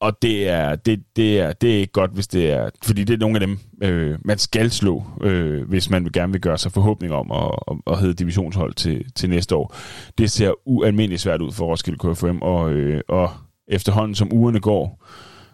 Og 0.00 0.22
det 0.22 0.48
er, 0.48 0.74
det, 0.74 1.02
det, 1.16 1.40
er, 1.40 1.52
det 1.52 1.74
er 1.74 1.78
ikke 1.78 1.92
godt, 1.92 2.10
hvis 2.10 2.26
det 2.26 2.50
er... 2.50 2.70
Fordi 2.84 3.04
det 3.04 3.14
er 3.14 3.18
nogle 3.18 3.36
af 3.36 3.40
dem, 3.40 3.58
øh, 3.82 4.18
man 4.24 4.38
skal 4.38 4.70
slå, 4.70 5.04
øh, 5.22 5.68
hvis 5.68 5.90
man 5.90 6.04
gerne 6.12 6.32
vil 6.32 6.40
gøre 6.40 6.58
sig 6.58 6.72
forhåbning 6.72 7.12
om 7.12 7.32
at, 7.32 7.50
at, 7.70 7.92
at 7.92 8.00
hedde 8.00 8.14
divisionshold 8.14 8.74
til, 8.74 9.12
til 9.12 9.30
næste 9.30 9.56
år. 9.56 9.76
Det 10.18 10.30
ser 10.30 10.68
ualmindeligt 10.68 11.22
svært 11.22 11.42
ud 11.42 11.52
for 11.52 11.66
Roskilde 11.66 11.98
KFM, 11.98 12.38
og, 12.42 12.72
øh, 12.72 13.00
og 13.08 13.30
efterhånden 13.68 14.14
som 14.14 14.32
ugerne 14.32 14.60
går, 14.60 15.06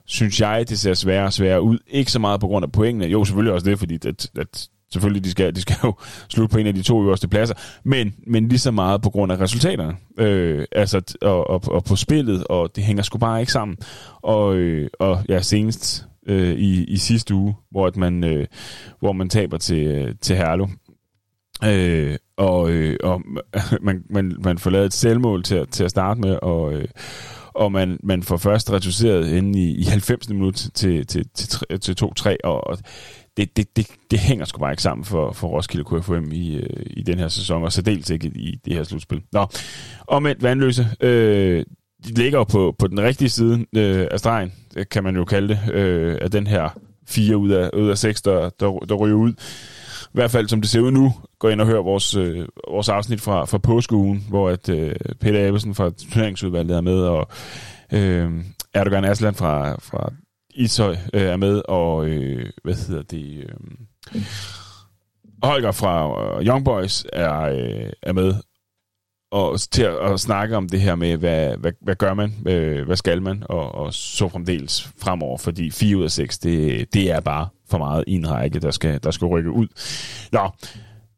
synes 0.06 0.40
jeg, 0.40 0.68
det 0.68 0.78
ser 0.78 0.94
sværere 0.94 1.26
og 1.26 1.32
sværere 1.32 1.62
ud. 1.62 1.78
Ikke 1.86 2.12
så 2.12 2.18
meget 2.18 2.40
på 2.40 2.46
grund 2.46 2.64
af 2.64 2.72
pointene. 2.72 3.06
Jo, 3.06 3.24
selvfølgelig 3.24 3.52
også 3.52 3.70
det, 3.70 3.78
fordi 3.78 3.94
at, 4.08 4.30
at 4.38 4.68
selvfølgelig, 4.92 5.24
de 5.24 5.30
skal, 5.30 5.54
de 5.54 5.60
skal 5.60 5.76
jo 5.84 5.94
slutte 6.32 6.52
på 6.52 6.58
en 6.58 6.66
af 6.66 6.74
de 6.74 6.82
to 6.82 7.02
øverste 7.02 7.28
pladser, 7.28 7.54
men, 7.84 8.14
men 8.26 8.48
lige 8.48 8.58
så 8.58 8.70
meget 8.70 9.02
på 9.02 9.10
grund 9.10 9.32
af 9.32 9.40
resultaterne. 9.40 9.96
Øh, 10.18 10.64
altså, 10.72 11.16
og, 11.22 11.50
og, 11.50 11.62
og 11.66 11.84
på 11.84 11.96
spillet, 11.96 12.44
og 12.44 12.76
det 12.76 12.84
hænger 12.84 13.02
sgu 13.02 13.18
bare 13.18 13.40
ikke 13.40 13.52
sammen. 13.52 13.76
Og, 14.22 14.54
øh, 14.56 14.90
og 15.00 15.24
ja, 15.28 15.40
senest 15.40 16.06
øh, 16.26 16.58
i, 16.58 16.84
i 16.84 16.96
sidste 16.96 17.34
uge, 17.34 17.54
hvor, 17.70 17.86
at 17.86 17.96
man, 17.96 18.24
øh, 18.24 18.46
hvor 19.00 19.12
man 19.12 19.28
taber 19.28 19.58
til, 19.58 20.16
til 20.20 20.36
Herlo. 20.36 20.66
Øh, 21.64 22.16
og 22.36 22.70
øh, 22.70 22.96
og 23.02 23.22
man, 23.86 24.02
man, 24.10 24.36
man 24.44 24.58
får 24.58 24.70
lavet 24.70 24.86
et 24.86 24.92
selvmål 24.92 25.42
til, 25.42 25.66
til 25.66 25.84
at 25.84 25.90
starte 25.90 26.20
med, 26.20 26.38
og, 26.42 26.72
øh, 26.72 26.88
og 27.54 27.72
man, 27.72 27.98
man 28.02 28.22
får 28.22 28.36
først 28.36 28.72
reduceret 28.72 29.28
inden 29.28 29.54
i, 29.54 29.70
i 29.76 29.82
90. 29.82 30.28
minut 30.28 30.54
til, 30.74 31.06
til, 31.06 31.28
til, 31.34 31.80
til 31.80 31.96
2-3, 32.02 32.36
og, 32.44 32.66
og 32.66 32.78
det, 33.36 33.56
det, 33.56 33.76
det, 33.76 33.86
det 34.10 34.18
hænger 34.18 34.44
sgu 34.44 34.58
bare 34.58 34.72
ikke 34.72 34.82
sammen 34.82 35.04
for, 35.04 35.32
for 35.32 35.48
Roskilde 35.48 35.84
KFM 35.84 36.32
i, 36.32 36.56
øh, 36.56 36.86
i 36.86 37.02
den 37.02 37.18
her 37.18 37.28
sæson, 37.28 37.62
og 37.62 37.72
så 37.72 37.82
ikke 38.12 38.26
i 38.26 38.60
det 38.64 38.72
her 38.72 38.84
slutspil. 38.84 39.22
Nå, 39.32 39.46
omvendt 40.06 40.42
vandløse, 40.42 40.88
øh, 41.00 41.64
de 42.06 42.12
ligger 42.14 42.38
jo 42.38 42.44
på, 42.44 42.74
på 42.78 42.86
den 42.86 43.00
rigtige 43.00 43.28
side 43.28 43.66
øh, 43.76 44.06
af 44.10 44.18
stregen, 44.18 44.52
øh, 44.76 44.86
kan 44.90 45.04
man 45.04 45.16
jo 45.16 45.24
kalde 45.24 45.48
det, 45.48 45.74
øh, 45.74 46.18
af 46.20 46.30
den 46.30 46.46
her 46.46 46.78
fire 47.08 47.36
ud 47.36 47.50
af, 47.50 47.70
ud 47.76 47.88
af 47.88 47.98
seks, 47.98 48.22
der, 48.22 48.50
der, 48.60 48.78
der 48.78 48.94
ryger 48.94 49.16
ud. 49.16 49.32
I 50.02 50.14
hvert 50.14 50.30
fald 50.30 50.48
som 50.48 50.60
det 50.60 50.70
ser 50.70 50.80
ud 50.80 50.90
nu, 50.90 51.12
gå 51.38 51.48
ind 51.48 51.60
og 51.60 51.66
hør 51.66 51.78
vores, 51.78 52.16
øh, 52.16 52.46
vores 52.68 52.88
afsnit 52.88 53.20
fra, 53.20 53.44
fra 53.44 53.58
påskeugen, 53.58 54.24
hvor 54.28 54.48
at, 54.50 54.68
øh, 54.68 54.94
Peter 55.20 55.48
Abelsen 55.48 55.74
fra 55.74 55.90
turneringsudvalget 56.12 56.76
er 56.76 56.80
med, 56.80 56.98
og 57.00 57.28
øh, 57.92 58.30
Erdogan 58.74 59.04
Aslan 59.04 59.34
fra, 59.34 59.76
fra 59.80 60.12
Ishøj 60.54 60.96
øh, 61.14 61.22
er 61.22 61.36
med, 61.36 61.62
og 61.68 62.06
øh, 62.06 62.50
hvad 62.64 62.74
hedder 62.74 63.02
det... 63.02 63.46
Øh, 64.14 64.22
Holger 65.42 65.72
fra 65.72 66.38
øh, 66.38 66.46
Young 66.46 66.64
Boys 66.64 67.04
er, 67.12 67.40
øh, 67.40 67.90
er 68.02 68.12
med 68.12 68.34
og 69.32 69.60
til 69.60 69.82
at, 69.82 69.94
at 70.12 70.20
snakke 70.20 70.56
om 70.56 70.68
det 70.68 70.80
her 70.80 70.94
med, 70.94 71.16
hvad, 71.16 71.56
hvad, 71.56 71.72
hvad 71.80 71.94
gør 71.94 72.14
man, 72.14 72.34
øh, 72.46 72.86
hvad 72.86 72.96
skal 72.96 73.22
man, 73.22 73.42
og, 73.48 73.74
og 73.74 73.94
så 73.94 74.28
fremdeles 74.28 74.90
fremover, 75.02 75.38
fordi 75.38 75.70
4 75.70 75.96
ud 75.96 76.04
af 76.04 76.10
6, 76.10 76.38
det, 76.38 76.86
det 76.94 77.10
er 77.10 77.20
bare 77.20 77.48
for 77.70 77.78
meget 77.78 78.04
i 78.06 78.14
en 78.14 78.30
række, 78.30 78.60
der 78.60 78.70
skal, 78.70 79.02
der 79.02 79.10
skal 79.10 79.26
rykke 79.26 79.50
ud. 79.50 79.66
Nå, 80.32 80.50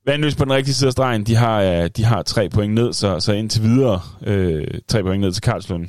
Vandløs 0.06 0.34
på 0.34 0.44
den 0.44 0.52
rigtige 0.52 0.74
side 0.74 0.88
af 0.88 0.92
stregen, 0.92 1.24
de 1.24 1.34
har, 1.34 1.62
øh, 1.62 1.90
de 1.96 2.04
har 2.04 2.22
tre 2.22 2.48
point 2.48 2.74
ned, 2.74 2.92
så, 2.92 3.20
så 3.20 3.32
indtil 3.32 3.62
videre 3.62 4.00
øh, 4.26 4.66
tre 4.88 5.02
point 5.02 5.20
ned 5.20 5.32
til 5.32 5.42
Karlslund 5.42 5.86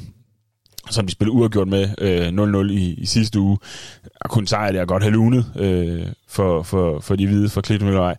som 0.89 1.06
de 1.06 1.12
spillede 1.12 1.36
uafgjort 1.36 1.68
med 1.68 1.89
øh, 1.98 2.68
0-0 2.68 2.72
i, 2.72 2.94
i 2.94 3.06
sidste 3.06 3.39
uge. 3.39 3.58
Og 4.22 4.30
kun 4.30 4.48
sejr 4.48 4.72
det 4.72 4.82
er 4.82 4.86
godt 4.86 5.12
lunet 5.12 5.46
øh, 5.56 6.08
for, 6.27 6.63
for, 6.63 7.00
for 7.00 7.15
de 7.15 7.27
hvide 7.27 7.50
fra 7.50 7.62
Klitmøllerej. 7.62 8.15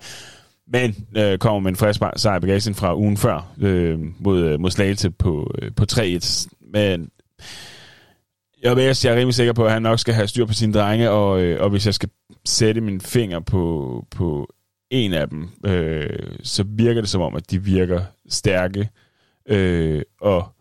Men 0.73 1.07
øh, 1.17 1.39
kommer 1.39 1.61
med 1.61 1.71
en 1.71 1.77
frisk 1.77 2.01
sejr 2.17 2.39
bagagen 2.39 2.75
fra 2.75 2.97
ugen 2.97 3.17
før 3.17 3.53
øh, 3.59 3.99
mod, 4.19 4.45
øh, 4.45 4.61
mod 4.61 4.71
Slagelse 4.71 5.11
på, 5.11 5.51
øh, 5.63 5.71
på 5.77 5.85
3-1. 5.93 6.47
Men 6.73 7.11
jeg 8.63 8.73
er, 8.73 9.01
jeg 9.05 9.13
er 9.13 9.17
rimelig 9.17 9.35
sikker 9.35 9.53
på, 9.53 9.65
at 9.65 9.73
han 9.73 9.83
nok 9.83 9.99
skal 9.99 10.15
have 10.15 10.29
styr 10.29 10.47
på 10.47 10.53
sine 10.53 10.73
drenge, 10.73 11.11
og, 11.11 11.43
øh, 11.43 11.63
og 11.63 11.71
hvis 11.71 11.87
jeg 11.87 11.95
skal 11.95 12.09
sætte 12.45 12.81
min 12.81 13.01
finger 13.01 13.41
på, 13.41 14.05
på 14.11 14.55
en 14.91 15.13
af 15.13 15.29
dem, 15.29 15.49
øh, 15.67 16.19
så 16.43 16.65
virker 16.69 17.01
det 17.01 17.11
som 17.11 17.21
om, 17.21 17.37
at 17.37 17.51
de 17.51 17.63
virker 17.63 18.01
stærke 18.29 18.89
øh, 19.49 20.03
og 20.21 20.56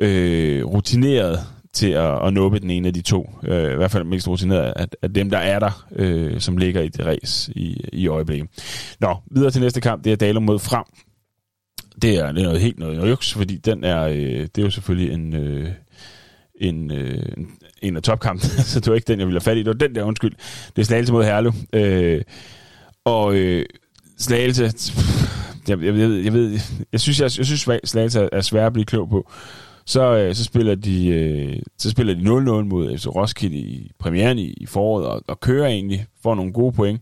øh, 0.00 0.64
rutineret 0.64 1.40
til 1.76 1.90
at, 1.90 2.26
at 2.26 2.32
nuppe 2.32 2.58
den 2.58 2.70
ene 2.70 2.88
af 2.88 2.94
de 2.94 3.02
to. 3.02 3.30
Øh, 3.44 3.72
I 3.72 3.76
hvert 3.76 3.90
fald 3.90 4.04
mest 4.04 4.28
rutineret 4.28 4.72
af, 4.76 4.86
af 5.02 5.12
dem, 5.12 5.30
der 5.30 5.38
er 5.38 5.58
der, 5.58 5.86
øh, 5.96 6.40
som 6.40 6.56
ligger 6.56 6.80
i 6.80 6.88
det 6.88 7.06
race 7.06 7.52
i, 7.56 7.88
i 7.92 8.06
øjeblikket. 8.06 8.48
Nå, 9.00 9.16
videre 9.30 9.50
til 9.50 9.60
næste 9.60 9.80
kamp, 9.80 10.04
det 10.04 10.12
er 10.12 10.16
Dalum 10.16 10.42
mod 10.42 10.58
Frem. 10.58 10.84
Det 12.02 12.18
er, 12.18 12.32
det 12.32 12.40
er 12.40 12.44
noget 12.44 12.60
helt 12.60 12.78
noget 12.78 13.10
juks, 13.10 13.32
fordi 13.34 13.56
den 13.56 13.84
er, 13.84 14.02
øh, 14.02 14.40
det 14.40 14.58
er 14.58 14.62
jo 14.62 14.70
selvfølgelig 14.70 15.12
en, 15.12 15.34
øh, 15.34 15.68
en, 16.60 16.90
øh, 16.90 17.22
en 17.82 17.96
af 17.96 18.02
topkampene, 18.02 18.50
så 18.72 18.80
det 18.80 18.88
var 18.88 18.94
ikke 18.94 19.12
den, 19.12 19.18
jeg 19.18 19.26
ville 19.26 19.40
have 19.40 19.44
fat 19.44 19.56
i. 19.56 19.58
Det 19.58 19.66
var 19.66 19.72
den 19.72 19.94
der, 19.94 20.02
undskyld. 20.02 20.32
Det 20.76 20.82
er 20.82 20.86
Slagelse 20.86 21.12
mod 21.12 21.24
Herlev. 21.24 21.52
Øh, 21.72 22.22
og 23.04 23.36
øh, 23.36 23.66
Slagelse, 24.18 24.72
jeg, 25.68 25.84
jeg, 25.84 25.98
jeg, 25.98 26.24
jeg 26.24 26.32
ved, 26.32 26.58
jeg 26.92 27.00
synes, 27.00 27.20
jeg, 27.20 27.30
jeg 27.38 27.46
synes 27.46 27.68
Slagelse 27.84 28.28
er 28.32 28.40
svær 28.40 28.66
at 28.66 28.72
blive 28.72 28.84
klog 28.84 29.08
på 29.08 29.30
så, 29.86 30.16
øh, 30.16 30.34
så 30.34 30.44
spiller 30.44 30.74
de 30.74 31.08
øh, 31.08 31.56
så 31.78 31.90
spiller 31.90 32.14
de 32.14 32.20
0-0 32.20 32.24
mod 32.64 32.98
FC 32.98 33.06
Roskilde 33.06 33.56
i 33.56 33.90
premieren 33.98 34.38
i, 34.38 34.54
i 34.56 34.66
foråret, 34.66 35.06
og, 35.06 35.22
og 35.28 35.40
kører 35.40 35.66
egentlig, 35.66 36.06
får 36.22 36.34
nogle 36.34 36.52
gode 36.52 36.72
point. 36.72 37.00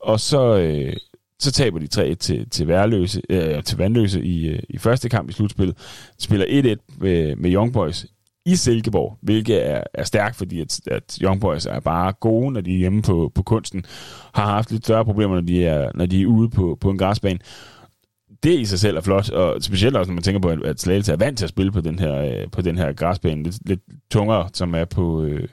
Og 0.00 0.20
så, 0.20 0.58
øh, 0.58 0.96
så 1.38 1.52
taber 1.52 1.78
de 1.78 2.12
3-1 2.12 2.14
til, 2.14 2.50
til, 2.50 2.68
værløse, 2.68 3.22
øh, 3.30 3.62
til 3.62 3.78
Vandløse 3.78 4.24
i, 4.24 4.48
øh, 4.48 4.62
i 4.68 4.78
første 4.78 5.08
kamp 5.08 5.30
i 5.30 5.32
slutspillet. 5.32 5.76
Spiller 6.18 6.46
1-1 6.46 6.96
med, 6.98 7.36
med 7.36 7.52
Young 7.52 7.72
Boys 7.72 8.06
i 8.46 8.56
Silkeborg, 8.56 9.18
hvilket 9.22 9.66
er, 9.66 9.82
er 9.94 10.04
stærkt, 10.04 10.36
fordi 10.36 10.60
at, 10.60 10.80
at 10.86 11.18
Young 11.22 11.40
Boys 11.40 11.66
er 11.66 11.80
bare 11.80 12.12
gode, 12.12 12.52
når 12.52 12.60
de 12.60 12.74
er 12.74 12.78
hjemme 12.78 13.02
på, 13.02 13.32
på 13.34 13.42
kunsten. 13.42 13.84
Har 14.34 14.46
haft 14.46 14.70
lidt 14.70 14.84
større 14.84 15.04
problemer, 15.04 15.34
når 15.34 15.42
de 15.42 15.64
er, 15.64 15.90
når 15.94 16.06
de 16.06 16.22
er 16.22 16.26
ude 16.26 16.50
på, 16.50 16.78
på 16.80 16.90
en 16.90 16.98
græsbane 16.98 17.38
det 18.42 18.60
i 18.60 18.64
sig 18.64 18.80
selv 18.80 18.96
er 18.96 19.00
flot, 19.00 19.30
og 19.30 19.62
specielt 19.62 19.96
også, 19.96 20.10
når 20.10 20.14
man 20.14 20.22
tænker 20.22 20.40
på, 20.40 20.48
at 20.48 20.80
Slagelse 20.80 21.12
er 21.12 21.16
vant 21.16 21.38
til 21.38 21.44
at 21.44 21.48
spille 21.48 21.72
på 21.72 21.80
den 21.80 21.98
her, 21.98 22.16
øh, 22.16 22.50
på 22.52 22.62
den 22.62 22.78
her 22.78 22.92
græsbane, 22.92 23.42
lidt, 23.42 23.56
lidt 23.64 23.80
tungere, 24.10 24.48
som 24.52 24.74
er 24.74 24.84
på, 24.84 25.22
øh, 25.22 25.48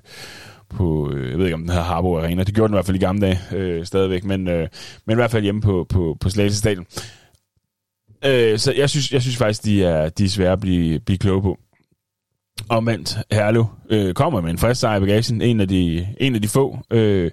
på, 0.70 1.12
øh, 1.12 1.29
jeg 1.29 1.38
ved 1.38 1.46
ikke 1.46 1.56
om 1.56 1.62
den 1.62 1.70
hedder 1.70 1.84
Harbo 1.84 2.17
Arena, 2.17 2.44
det 2.44 2.56
gjorde 2.56 2.67
den 2.67 2.74
i 2.74 2.77
hvert 2.77 2.86
fald 2.86 2.98
i 2.98 3.00
gamle 3.00 3.22
dage 3.22 3.39
øh, 3.51 3.86
stadigvæk, 3.86 4.24
men, 4.24 4.48
øh, 4.48 4.67
men 5.06 5.13
i 5.13 5.15
hvert 5.15 5.32
fald 5.32 5.44
hjemme 5.44 5.62
på, 5.62 5.86
på, 5.89 6.17
på 6.20 6.29
Slagelse 6.29 6.58
Stadion. 6.58 6.86
Øh, 8.25 8.60
så 8.60 8.74
jeg 8.74 8.89
synes, 8.89 9.12
jeg 9.12 9.22
synes 9.22 9.38
faktisk, 9.38 9.63
de 9.65 9.84
er, 9.84 10.10
de 10.10 10.25
er 10.25 10.29
svære 10.29 10.51
at 10.51 10.60
blive, 10.60 11.00
blive 11.00 11.17
kloge 11.17 11.41
på. 11.41 11.58
Omvendt, 12.70 13.17
Herlev 13.32 13.65
øh, 13.89 14.13
kommer 14.13 14.41
med 14.41 14.51
en 14.51 14.58
frisk 14.58 14.82
sejr 14.82 14.98
i 14.98 15.00
bagagen, 15.00 15.41
en 15.41 15.60
af 15.60 15.67
de, 15.67 16.08
en 16.20 16.36
af 16.36 16.41
de 16.41 16.48
få. 16.48 16.79
Øh, 16.91 17.32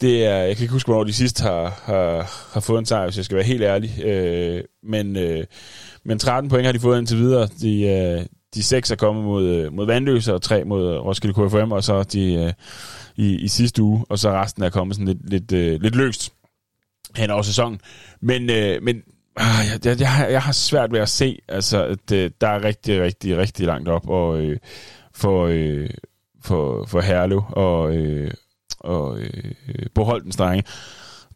det 0.00 0.24
er, 0.24 0.36
jeg 0.36 0.56
kan 0.56 0.64
ikke 0.64 0.72
huske, 0.72 0.88
hvornår 0.88 1.04
de 1.04 1.12
sidst 1.12 1.40
har, 1.40 1.82
har, 1.84 2.30
har 2.52 2.60
fået 2.60 2.78
en 2.78 2.86
sejr, 2.86 3.04
hvis 3.04 3.16
jeg 3.16 3.24
skal 3.24 3.36
være 3.36 3.46
helt 3.46 3.62
ærlig. 3.62 4.04
Øh, 4.04 4.64
men, 4.82 5.16
øh, 5.16 5.44
men 6.04 6.18
13 6.18 6.50
point 6.50 6.66
har 6.66 6.72
de 6.72 6.80
fået 6.80 6.98
indtil 6.98 7.18
videre. 7.18 7.48
De, 7.60 7.82
øh, 7.82 8.26
de 8.54 8.62
seks 8.62 8.90
er 8.90 8.96
kommet 8.96 9.24
mod, 9.24 9.44
øh, 9.44 9.72
mod 9.72 9.86
Vandløse, 9.86 10.34
og 10.34 10.42
tre 10.42 10.64
mod 10.64 10.96
Roskilde 10.96 11.34
KFM, 11.34 11.72
og 11.72 11.84
så 11.84 12.02
de 12.02 12.34
øh, 12.34 12.52
i, 13.16 13.36
i 13.36 13.48
sidste 13.48 13.82
uge, 13.82 14.04
og 14.08 14.18
så 14.18 14.30
resten 14.30 14.62
er 14.62 14.70
kommet 14.70 14.96
sådan 14.96 15.06
lidt, 15.06 15.30
lidt, 15.30 15.52
øh, 15.52 15.80
lidt 15.82 15.96
løst 15.96 16.32
hen 17.16 17.30
over 17.30 17.42
sæsonen. 17.42 17.80
Men, 18.20 18.50
øh, 18.50 18.82
men 18.82 18.96
øh, 19.40 19.84
jeg, 19.84 20.00
jeg, 20.00 20.28
jeg 20.30 20.42
har 20.42 20.52
svært 20.52 20.92
ved 20.92 21.00
at 21.00 21.08
se, 21.08 21.38
altså, 21.48 21.84
at 21.84 22.12
øh, 22.12 22.30
der 22.40 22.48
er 22.48 22.64
rigtig, 22.64 23.02
rigtig, 23.02 23.36
rigtig 23.36 23.66
langt 23.66 23.88
op 23.88 24.08
og, 24.08 24.40
øh, 24.40 24.58
for, 25.14 25.46
øh, 25.46 25.90
for, 26.42 26.84
for 26.86 27.00
Herlev, 27.00 27.42
og, 27.48 27.96
øh, 27.96 28.30
og 28.80 29.18
øh, 29.20 29.52
Boholdens 29.94 30.36
drenge. 30.36 30.64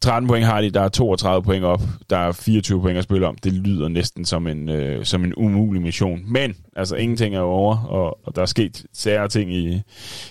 13 0.01 0.27
point 0.27 0.45
har 0.45 0.61
de, 0.61 0.69
der 0.69 0.81
er 0.81 0.89
32 0.89 1.43
point 1.43 1.65
op, 1.65 1.81
der 2.09 2.17
er 2.17 2.31
24 2.31 2.81
point 2.81 2.97
at 2.97 3.03
spille 3.03 3.27
om. 3.27 3.35
Det 3.43 3.53
lyder 3.53 3.87
næsten 3.87 4.25
som 4.25 4.47
en, 4.47 4.69
øh, 4.69 5.05
som 5.05 5.23
en 5.23 5.33
umulig 5.37 5.81
mission. 5.81 6.21
Men, 6.27 6.55
altså, 6.75 6.95
ingenting 6.95 7.35
er 7.35 7.39
over, 7.39 7.77
og, 7.77 8.27
og 8.27 8.35
der 8.35 8.41
er 8.41 8.45
sket 8.45 8.85
sære 8.93 9.27
ting 9.27 9.53
i, 9.53 9.81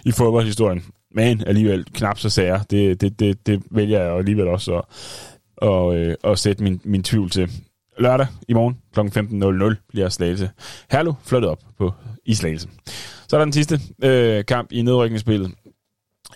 i 0.05 0.13
fodboldhistorien. 0.13 0.85
Men 1.15 1.43
alligevel 1.47 1.85
knap 1.85 2.19
så 2.19 2.31
sære. 2.31 2.61
Det, 2.71 3.01
det, 3.01 3.21
det, 3.21 3.47
det 3.47 3.63
vælger 3.71 4.03
jeg 4.03 4.17
alligevel 4.17 4.49
også 4.49 4.75
at, 4.77 4.85
og, 5.57 5.97
øh, 5.97 6.15
at 6.25 6.39
sætte 6.39 6.63
min, 6.63 6.81
min 6.85 7.03
tvivl 7.03 7.31
til. 7.31 7.51
Lørdag 7.99 8.27
i 8.49 8.53
morgen 8.53 8.79
kl. 8.95 9.01
15.00 9.75 9.87
bliver 9.89 10.09
Slagelse 10.09 10.51
Herlu 10.91 11.13
flyttet 11.25 11.51
op 11.51 11.59
på 11.79 11.93
Islagelse. 12.25 12.69
Så 13.29 13.37
er 13.37 13.39
der 13.39 13.45
den 13.45 13.53
sidste 13.53 13.81
øh, 14.05 14.45
kamp 14.45 14.73
i 14.73 14.83
nedrykningsspillet 14.83 15.53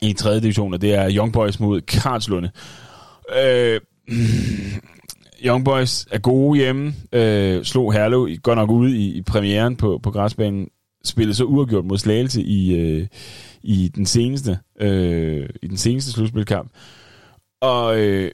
i 0.02 0.12
3. 0.12 0.40
division, 0.40 0.74
og 0.74 0.80
det 0.80 0.94
er 0.94 1.10
Young 1.16 1.32
Boys 1.32 1.60
mod 1.60 1.80
Karlslunde. 1.80 2.50
Øh, 3.42 3.80
Young 5.44 5.64
Boys 5.64 6.06
er 6.10 6.18
gode 6.18 6.58
hjemme, 6.58 6.94
øh, 7.12 7.64
slog 7.64 7.92
Herlev 7.92 8.36
godt 8.42 8.56
nok 8.56 8.70
ude 8.70 8.96
i, 8.96 9.16
i 9.16 9.22
premieren 9.22 9.76
på, 9.76 10.00
på 10.02 10.10
græsbanen 10.10 10.68
spillede 11.04 11.34
så 11.34 11.44
uafgjort 11.44 11.84
mod 11.84 11.98
Slagelse 11.98 12.42
i, 12.42 12.74
øh, 12.74 13.06
i 13.62 13.88
den 13.94 14.06
seneste 14.06 14.58
øh, 14.80 15.48
i 15.62 15.66
den 15.66 15.76
seneste 15.76 16.12
slutspilkamp. 16.12 16.70
Og 17.60 18.00
øh, 18.00 18.30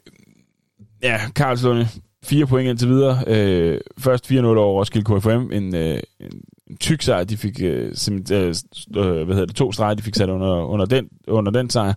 ja, 1.02 1.20
Karlslunde, 1.36 1.88
fire 2.24 2.46
point 2.46 2.68
indtil 2.68 2.88
videre. 2.88 3.24
Øh, 3.26 3.80
først 3.98 4.32
4-0 4.32 4.36
over 4.44 4.80
Roskilde 4.80 5.20
KFM. 5.20 5.52
En, 5.52 5.74
øh, 5.74 6.00
en 6.20 6.42
tyk 6.82 7.02
sejr, 7.02 7.24
de 7.24 7.36
fik 7.36 7.62
øh, 7.62 7.94
øh, 8.32 8.54
øh, 8.96 9.22
hvad 9.24 9.34
hedder 9.34 9.46
det, 9.46 9.56
to 9.56 9.72
streger, 9.72 9.94
de 9.94 10.02
fik 10.02 10.14
sat 10.14 10.28
under, 10.28 10.64
under, 10.64 10.86
den, 10.86 11.08
under 11.28 11.52
den 11.52 11.70
sejr. 11.70 11.94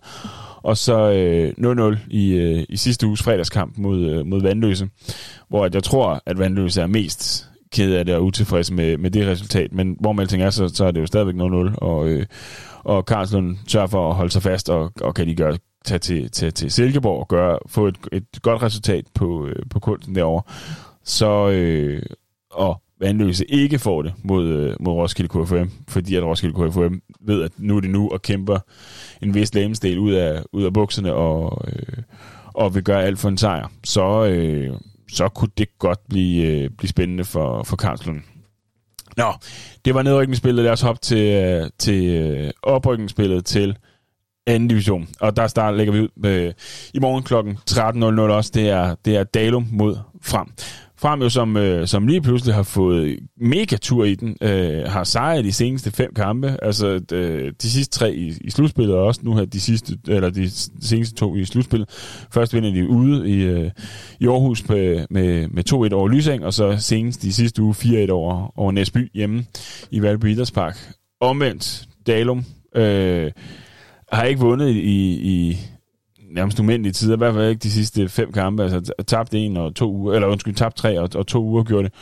Og 0.62 0.76
så 0.76 1.10
øh, 1.10 1.94
0-0 1.94 1.98
i, 2.10 2.32
øh, 2.32 2.64
i 2.68 2.76
sidste 2.76 3.06
uges 3.06 3.22
fredagskamp 3.22 3.78
mod, 3.78 4.10
øh, 4.10 4.26
mod 4.26 4.42
Vandløse, 4.42 4.88
hvor 5.48 5.64
at 5.64 5.74
jeg 5.74 5.84
tror, 5.84 6.22
at 6.26 6.38
Vandløse 6.38 6.82
er 6.82 6.86
mest 6.86 7.48
ked 7.72 7.94
af 7.94 8.04
det 8.04 8.14
og 8.14 8.24
utilfreds 8.24 8.70
med, 8.70 8.98
med 8.98 9.10
det 9.10 9.26
resultat. 9.26 9.72
Men 9.72 9.96
hvor 10.00 10.12
man 10.12 10.22
alting 10.22 10.42
er, 10.42 10.50
så, 10.50 10.68
så 10.68 10.84
er 10.84 10.90
det 10.90 11.00
jo 11.00 11.06
stadigvæk 11.06 11.34
0-0, 11.34 11.78
og, 11.78 12.08
øh, 12.08 12.26
og 12.84 13.06
Karlslund 13.06 13.56
sørger 13.66 13.86
for 13.86 14.08
at 14.08 14.14
holde 14.14 14.30
sig 14.30 14.42
fast, 14.42 14.70
og, 14.70 14.92
og 15.00 15.14
kan 15.14 15.26
de 15.26 15.34
gøre, 15.34 15.58
tage 15.84 15.98
til, 15.98 16.30
til, 16.30 16.52
til 16.52 16.70
Silkeborg 16.70 17.20
og 17.20 17.28
gøre, 17.28 17.58
få 17.66 17.86
et, 17.86 17.96
et 18.12 18.26
godt 18.42 18.62
resultat 18.62 19.04
på, 19.14 19.46
øh, 19.46 19.56
på 19.70 19.80
kunsten 19.80 20.14
derovre. 20.14 20.42
Så, 21.04 21.50
øh, 21.50 22.02
og 22.50 22.82
Vandløse 23.00 23.50
ikke 23.50 23.78
får 23.78 24.02
det 24.02 24.12
mod, 24.24 24.46
øh, 24.46 24.76
mod 24.80 24.92
Roskilde 24.92 25.28
KFM, 25.28 25.68
fordi 25.88 26.14
at 26.14 26.22
Roskilde 26.22 26.54
KFM 26.54 26.94
ved, 27.20 27.42
at 27.42 27.52
nu 27.58 27.76
er 27.76 27.80
det 27.80 27.90
nu 27.90 28.08
og 28.08 28.22
kæmper 28.22 28.58
en 29.22 29.34
vis 29.34 29.54
lamesdel 29.54 29.98
ud 29.98 30.12
af, 30.12 30.42
ud 30.52 30.62
af 30.62 30.72
bukserne 30.72 31.14
og, 31.14 31.64
øh, 31.68 32.02
og 32.54 32.74
vil 32.74 32.82
gøre 32.82 33.04
alt 33.04 33.18
for 33.18 33.28
en 33.28 33.38
sejr, 33.38 33.68
så, 33.84 34.24
øh, 34.24 34.74
så 35.12 35.28
kunne 35.28 35.50
det 35.58 35.78
godt 35.78 35.98
blive, 36.08 36.46
øh, 36.46 36.70
blive 36.70 36.88
spændende 36.88 37.24
for, 37.24 37.62
for 37.62 37.76
Karlslund. 37.76 38.20
Nå, 39.16 39.32
det 39.84 39.94
var 39.94 40.02
nedrykningsspillet. 40.02 40.64
Lad 40.64 40.72
os 40.72 40.80
hoppe 40.80 41.00
til, 41.02 41.18
øh, 41.18 41.70
til 41.78 42.04
øh, 42.04 42.50
oprykningsspillet 42.62 43.44
til 43.44 43.76
anden 44.46 44.68
division. 44.68 45.08
Og 45.20 45.36
der 45.36 45.46
start 45.46 45.76
lægger 45.76 45.92
vi 45.92 46.00
ud 46.00 46.08
øh, 46.26 46.52
i 46.94 46.98
morgen 46.98 47.22
kl. 47.22 47.34
13.00 47.70 48.20
også. 48.20 48.50
Det 48.54 48.68
er, 48.68 48.94
det 49.04 49.16
er 49.16 49.24
Dalum 49.24 49.66
mod 49.70 49.98
Frem. 50.22 50.46
Frem 50.98 51.22
jo, 51.22 51.28
som, 51.28 51.56
øh, 51.56 51.86
som 51.86 52.06
lige 52.06 52.20
pludselig 52.20 52.54
har 52.54 52.62
fået 52.62 53.18
mega 53.40 53.76
tur 53.76 54.04
i 54.04 54.14
den, 54.14 54.36
øh, 54.40 54.82
har 54.82 55.04
sejret 55.04 55.44
de 55.44 55.52
seneste 55.52 55.90
fem 55.90 56.14
kampe, 56.14 56.56
altså 56.62 56.98
de, 56.98 57.16
øh, 57.16 57.52
de 57.62 57.70
sidste 57.70 57.98
tre 57.98 58.14
i, 58.14 58.34
i 58.40 58.50
slutspillet, 58.50 58.96
og 58.96 59.04
også 59.04 59.20
nu 59.24 59.36
her 59.36 59.44
de 59.44 59.60
sidste, 59.60 59.98
eller 60.08 60.30
de 60.30 60.50
seneste 60.80 61.14
to 61.14 61.36
i 61.36 61.44
slutspillet. 61.44 61.88
Først 62.32 62.54
vinder 62.54 62.70
de 62.70 62.88
ude 62.88 63.30
i, 63.30 63.42
øh, 63.42 63.70
i 64.20 64.26
Aarhus 64.26 64.68
med, 64.68 65.06
med, 65.10 65.48
med 65.48 65.64
2-1 65.90 65.94
over 65.94 66.08
Lysing, 66.08 66.44
og 66.44 66.54
så 66.54 66.76
senest 66.78 67.22
de 67.22 67.32
sidste 67.32 67.62
uge 67.62 67.74
4-1 67.74 68.10
over, 68.10 68.58
over 68.58 68.72
Næsby 68.72 69.10
hjemme 69.14 69.44
i 69.90 70.02
Valby 70.02 70.24
Idrætspark. 70.24 70.94
Omvendt, 71.20 71.84
Dalum 72.06 72.44
øh, 72.76 73.32
har 74.12 74.24
ikke 74.24 74.40
vundet 74.40 74.70
i, 74.70 75.12
i 75.12 75.58
nærmest 76.36 76.60
umændelige 76.60 76.92
tider, 76.92 77.14
i 77.14 77.18
hvert 77.18 77.34
fald 77.34 77.48
ikke 77.48 77.62
de 77.62 77.70
sidste 77.70 78.08
fem 78.08 78.32
kampe, 78.32 78.62
altså 78.62 78.92
tabt 79.06 79.34
en 79.34 79.56
og 79.56 79.74
to 79.74 79.92
uger, 79.92 80.14
eller 80.14 80.28
undskyld, 80.28 80.54
tabt 80.54 80.76
tre 80.76 81.00
og, 81.00 81.08
og 81.14 81.26
to 81.26 81.44
uger 81.44 81.62
gjorde 81.64 81.84
det. 81.84 81.92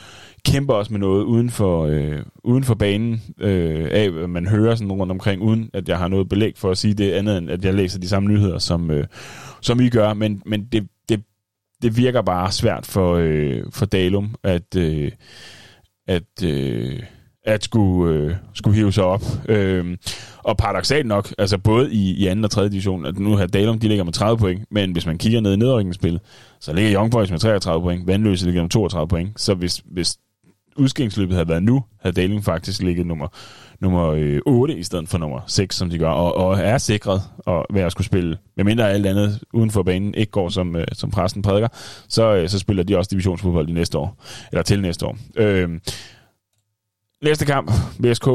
Kæmper 0.44 0.74
også 0.74 0.92
med 0.92 1.00
noget 1.00 1.24
uden 1.24 1.50
for, 1.50 1.84
øh, 1.86 2.18
uden 2.44 2.64
for 2.64 2.74
banen 2.74 3.22
øh, 3.40 3.88
af, 3.92 4.10
hvad 4.10 4.26
man 4.26 4.46
hører 4.46 4.74
sådan 4.74 4.92
rundt 4.92 5.10
omkring, 5.10 5.42
uden 5.42 5.70
at 5.72 5.88
jeg 5.88 5.98
har 5.98 6.08
noget 6.08 6.28
belæg 6.28 6.52
for 6.56 6.70
at 6.70 6.78
sige 6.78 6.94
det 6.94 7.12
andet, 7.12 7.38
end 7.38 7.50
at 7.50 7.64
jeg 7.64 7.74
læser 7.74 8.00
de 8.00 8.08
samme 8.08 8.28
nyheder, 8.28 8.58
som, 8.58 8.90
øh, 8.90 9.06
som 9.60 9.80
I 9.80 9.88
gør, 9.88 10.14
men, 10.14 10.42
men 10.46 10.64
det, 10.64 10.88
det, 11.08 11.22
det 11.82 11.96
virker 11.96 12.22
bare 12.22 12.52
svært 12.52 12.86
for, 12.86 13.14
øh, 13.14 13.62
for 13.70 13.86
Dalum, 13.86 14.34
at, 14.42 14.76
øh, 14.76 15.12
at 16.08 16.44
øh, 16.44 17.02
at 17.44 17.64
skulle, 17.64 18.14
øh, 18.14 18.34
skulle 18.54 18.76
hive 18.76 18.92
sig 18.92 19.04
op. 19.04 19.22
Øh, 19.48 19.96
og 20.38 20.57
paradoxalt 20.57 21.07
nok, 21.07 21.35
altså 21.38 21.59
både 21.59 21.92
i, 21.92 22.11
i 22.12 22.26
anden 22.26 22.44
og 22.44 22.50
tredje 22.50 22.70
division, 22.70 23.07
at 23.07 23.18
nu 23.18 23.37
her 23.37 23.46
Dalum, 23.46 23.78
de 23.78 23.88
ligger 23.88 24.04
med 24.04 24.12
30 24.12 24.38
point, 24.38 24.64
men 24.70 24.92
hvis 24.92 25.07
man 25.07 25.18
kigger 25.18 25.40
ned 25.40 25.52
i 25.52 25.57
nedrykningsspillet, 25.57 26.20
så 26.61 26.72
ligger 26.72 26.94
Young 26.94 27.11
Boys 27.11 27.30
med 27.30 27.38
33 27.38 27.83
point, 27.83 28.07
Vandløse 28.07 28.44
ligger 28.44 28.62
med 28.62 28.70
32 28.70 29.09
point, 29.09 29.40
så 29.40 29.54
hvis, 29.54 29.83
hvis 29.92 30.16
udskæringsløbet 30.76 31.35
havde 31.35 31.48
været 31.48 31.62
nu, 31.62 31.85
havde 32.00 32.20
Dalum 32.20 32.42
faktisk 32.42 32.83
ligget 32.83 33.07
nummer, 33.07 33.28
nummer 33.80 34.11
øh, 34.11 34.40
8 34.46 34.76
i 34.76 34.83
stedet 34.83 35.09
for 35.09 35.18
nummer 35.18 35.40
6, 35.46 35.76
som 35.76 35.90
de 35.90 35.98
gør, 35.98 36.11
og, 36.11 36.37
og 36.37 36.59
er 36.59 36.78
sikret 36.78 37.22
og 37.38 37.66
ved 37.72 37.83
at 37.83 37.92
skulle 37.92 38.07
spille, 38.07 38.38
medmindre 38.57 38.90
alt 38.90 39.07
andet 39.07 39.40
uden 39.52 39.70
for 39.70 39.83
banen 39.83 40.14
ikke 40.14 40.33
går, 40.33 40.48
som, 40.48 40.76
øh, 40.76 40.87
som 40.92 41.11
præsten 41.11 41.42
prædiker, 41.42 41.68
så, 42.09 42.35
øh, 42.35 42.48
så 42.48 42.59
spiller 42.59 42.83
de 42.83 42.98
også 42.98 43.09
divisionsfodbold 43.11 43.68
i 43.68 43.72
næste 43.72 43.98
år, 43.98 44.22
eller 44.52 44.62
til 44.62 44.80
næste 44.80 45.07
år. 45.07 45.18
Øh, 45.37 45.68
Næste 47.24 47.46
kamp, 47.46 47.70
VSK, 47.98 48.26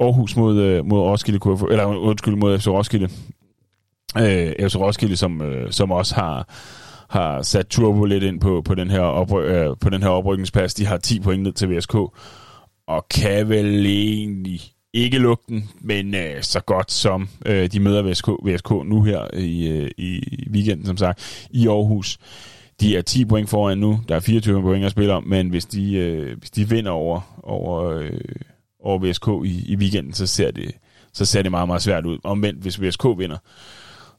Aarhus 0.00 0.36
mod, 0.36 0.58
øh, 0.58 0.86
mod 0.86 0.98
Roskilde, 1.00 1.38
KF, 1.38 1.62
eller 1.62 1.84
undskyld, 1.84 2.34
mod 2.36 2.58
FC 2.58 2.66
Roskilde. 2.66 3.08
Øh, 4.18 4.68
FC 4.68 4.76
Roskilde, 4.76 5.16
som, 5.16 5.42
øh, 5.42 5.72
som 5.72 5.90
også 5.90 6.14
har, 6.14 6.48
har 7.08 7.42
sat 7.42 7.66
turbo 7.66 8.04
lidt 8.04 8.24
ind 8.24 8.40
på, 8.40 8.62
på, 8.64 8.74
den 8.74 8.90
her 8.90 9.00
opry, 9.00 9.42
øh, 9.42 9.76
på 9.80 9.90
den 9.90 10.02
her 10.02 10.08
oprykningspas. 10.08 10.74
De 10.74 10.86
har 10.86 10.96
10 10.96 11.20
point 11.20 11.42
ned 11.42 11.52
til 11.52 11.76
VSK, 11.76 11.94
og 12.88 13.06
kan 13.10 13.48
vel 13.48 13.86
egentlig 13.86 14.60
ikke 14.94 15.18
lukke 15.18 15.44
den, 15.48 15.70
men 15.80 16.14
øh, 16.14 16.42
så 16.42 16.60
godt 16.60 16.92
som 16.92 17.28
øh, 17.46 17.72
de 17.72 17.80
møder 17.80 18.10
VSK, 18.10 18.28
VSK 18.28 18.70
nu 18.70 19.02
her 19.02 19.34
i, 19.34 19.68
øh, 19.68 19.90
i 19.98 20.20
weekenden, 20.50 20.86
som 20.86 20.96
sagt, 20.96 21.46
i 21.50 21.68
Aarhus. 21.68 22.18
De 22.80 22.96
er 22.96 23.02
10 23.02 23.24
point 23.24 23.48
foran 23.48 23.78
nu. 23.78 24.00
Der 24.08 24.16
er 24.16 24.20
24 24.20 24.62
point 24.62 24.84
at 24.84 24.90
spille 24.90 25.12
om, 25.12 25.24
men 25.24 25.48
hvis 25.48 25.64
de, 25.64 25.94
øh, 25.94 26.38
hvis 26.38 26.50
de 26.50 26.68
vinder 26.68 26.90
over, 26.90 27.20
over, 27.42 27.84
øh, 27.84 28.10
over 28.80 28.98
VSK 28.98 29.28
i, 29.44 29.72
i 29.72 29.76
weekenden, 29.76 30.12
så 30.12 30.26
ser, 30.26 30.50
det, 30.50 30.72
så 31.12 31.24
ser 31.24 31.42
det 31.42 31.50
meget, 31.50 31.68
meget 31.68 31.82
svært 31.82 32.06
ud. 32.06 32.18
Omvendt, 32.24 32.62
hvis 32.62 32.82
VSK 32.82 33.04
vinder, 33.18 33.36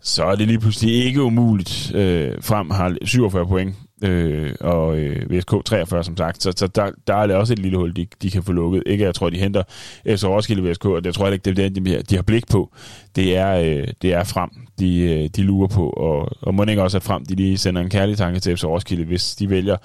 så 0.01 0.23
er 0.23 0.35
det 0.35 0.47
lige 0.47 0.59
pludselig 0.59 1.05
ikke 1.05 1.21
umuligt. 1.23 1.91
Øh, 1.95 2.33
frem 2.41 2.69
har 2.69 2.97
47 3.05 3.47
point, 3.47 3.75
øh, 4.03 4.53
og 4.59 4.97
øh, 4.99 5.31
VSK 5.31 5.51
43 5.65 6.03
som 6.03 6.17
sagt, 6.17 6.43
så, 6.43 6.53
så 6.55 6.67
der, 6.67 6.91
der 7.07 7.15
er 7.15 7.27
det 7.27 7.35
også 7.35 7.53
et 7.53 7.59
lille 7.59 7.77
hul, 7.77 7.95
de, 7.95 8.07
de 8.21 8.31
kan 8.31 8.43
få 8.43 8.51
lukket. 8.51 8.83
Ikke, 8.85 9.03
jeg 9.03 9.15
tror, 9.15 9.29
de 9.29 9.37
henter 9.37 9.63
øh, 10.05 10.17
FC 10.17 10.23
Roskilde 10.23 10.71
VSK, 10.71 10.85
og 10.85 11.03
det 11.03 11.13
tror 11.13 11.25
jeg 11.25 11.33
ikke, 11.33 11.43
det 11.43 11.59
er 11.59 11.69
det, 11.69 11.85
de, 11.85 12.01
de 12.01 12.15
har 12.15 12.23
blik 12.23 12.47
på. 12.47 12.73
Det 13.15 13.35
er, 13.37 13.57
øh, 13.57 13.87
det 14.01 14.13
er 14.13 14.23
frem, 14.23 14.49
de, 14.79 14.99
øh, 14.99 15.29
de 15.35 15.43
lurer 15.43 15.67
på, 15.67 15.89
og, 15.89 16.29
og 16.41 16.53
må 16.53 16.63
ikke 16.63 16.83
også, 16.83 16.97
at 16.97 17.03
frem 17.03 17.25
de 17.25 17.35
lige 17.35 17.57
sender 17.57 17.81
en 17.81 17.89
kærlig 17.89 18.17
tanke 18.17 18.39
til 18.39 18.57
FC 18.57 18.63
Roskilde, 18.63 19.05
hvis 19.05 19.35
de 19.35 19.49
vælger 19.49 19.77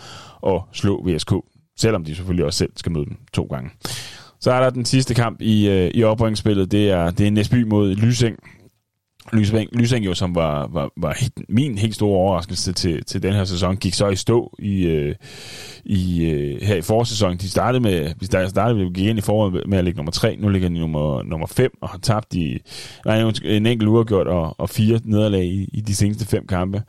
at 0.46 0.60
slå 0.72 1.08
VSK, 1.08 1.32
selvom 1.76 2.04
de 2.04 2.14
selvfølgelig 2.14 2.44
også 2.44 2.58
selv 2.58 2.70
skal 2.76 2.92
møde 2.92 3.04
dem 3.04 3.16
to 3.32 3.44
gange. 3.44 3.70
Så 4.40 4.52
er 4.52 4.60
der 4.60 4.70
den 4.70 4.84
sidste 4.84 5.14
kamp 5.14 5.40
i, 5.40 5.68
øh, 5.68 5.90
i 5.94 6.04
oprykningsspillet, 6.04 6.72
det 6.72 6.90
er, 6.90 7.10
det 7.10 7.26
er 7.26 7.30
Næsby 7.30 7.62
mod 7.62 7.94
Lysing. 7.94 8.38
Lyseng, 9.32 9.68
Lyseng 9.72 10.04
jo, 10.04 10.14
som 10.14 10.34
var, 10.34 10.68
var, 10.72 10.90
var 10.96 11.18
min 11.48 11.78
helt 11.78 11.94
store 11.94 12.18
overraskelse 12.18 12.72
til, 12.72 13.04
til 13.04 13.22
den 13.22 13.32
her 13.32 13.44
sæson, 13.44 13.76
gik 13.76 13.94
så 13.94 14.08
i 14.08 14.16
stå 14.16 14.54
i, 14.58 14.86
øh, 14.86 15.14
i, 15.84 16.24
øh, 16.24 16.62
her 16.62 16.76
i 16.76 16.82
forårssæsonen. 16.82 17.38
De 17.38 17.48
startede 17.48 17.82
med, 17.82 18.12
vi 18.20 18.26
startede 18.26 18.78
med, 18.78 18.94
gik 18.94 19.06
ind 19.06 19.18
i 19.18 19.22
foråret 19.22 19.68
med 19.68 19.78
at 19.78 19.84
ligge 19.84 19.96
nummer 19.96 20.12
3, 20.12 20.36
nu 20.36 20.48
ligger 20.48 20.68
de 20.68 20.78
nummer, 20.78 21.22
nummer 21.22 21.46
5 21.46 21.70
og 21.80 21.88
har 21.88 21.98
tabt 21.98 22.34
i, 22.34 22.58
nej, 23.06 23.32
en 23.44 23.66
enkelt 23.66 23.88
uafgjort 23.88 24.26
og, 24.26 24.60
og 24.60 24.70
fire 24.70 25.00
nederlag 25.04 25.44
i, 25.44 25.68
i 25.72 25.80
de 25.80 25.94
seneste 25.94 26.26
fem 26.26 26.46
kampe. 26.46 26.82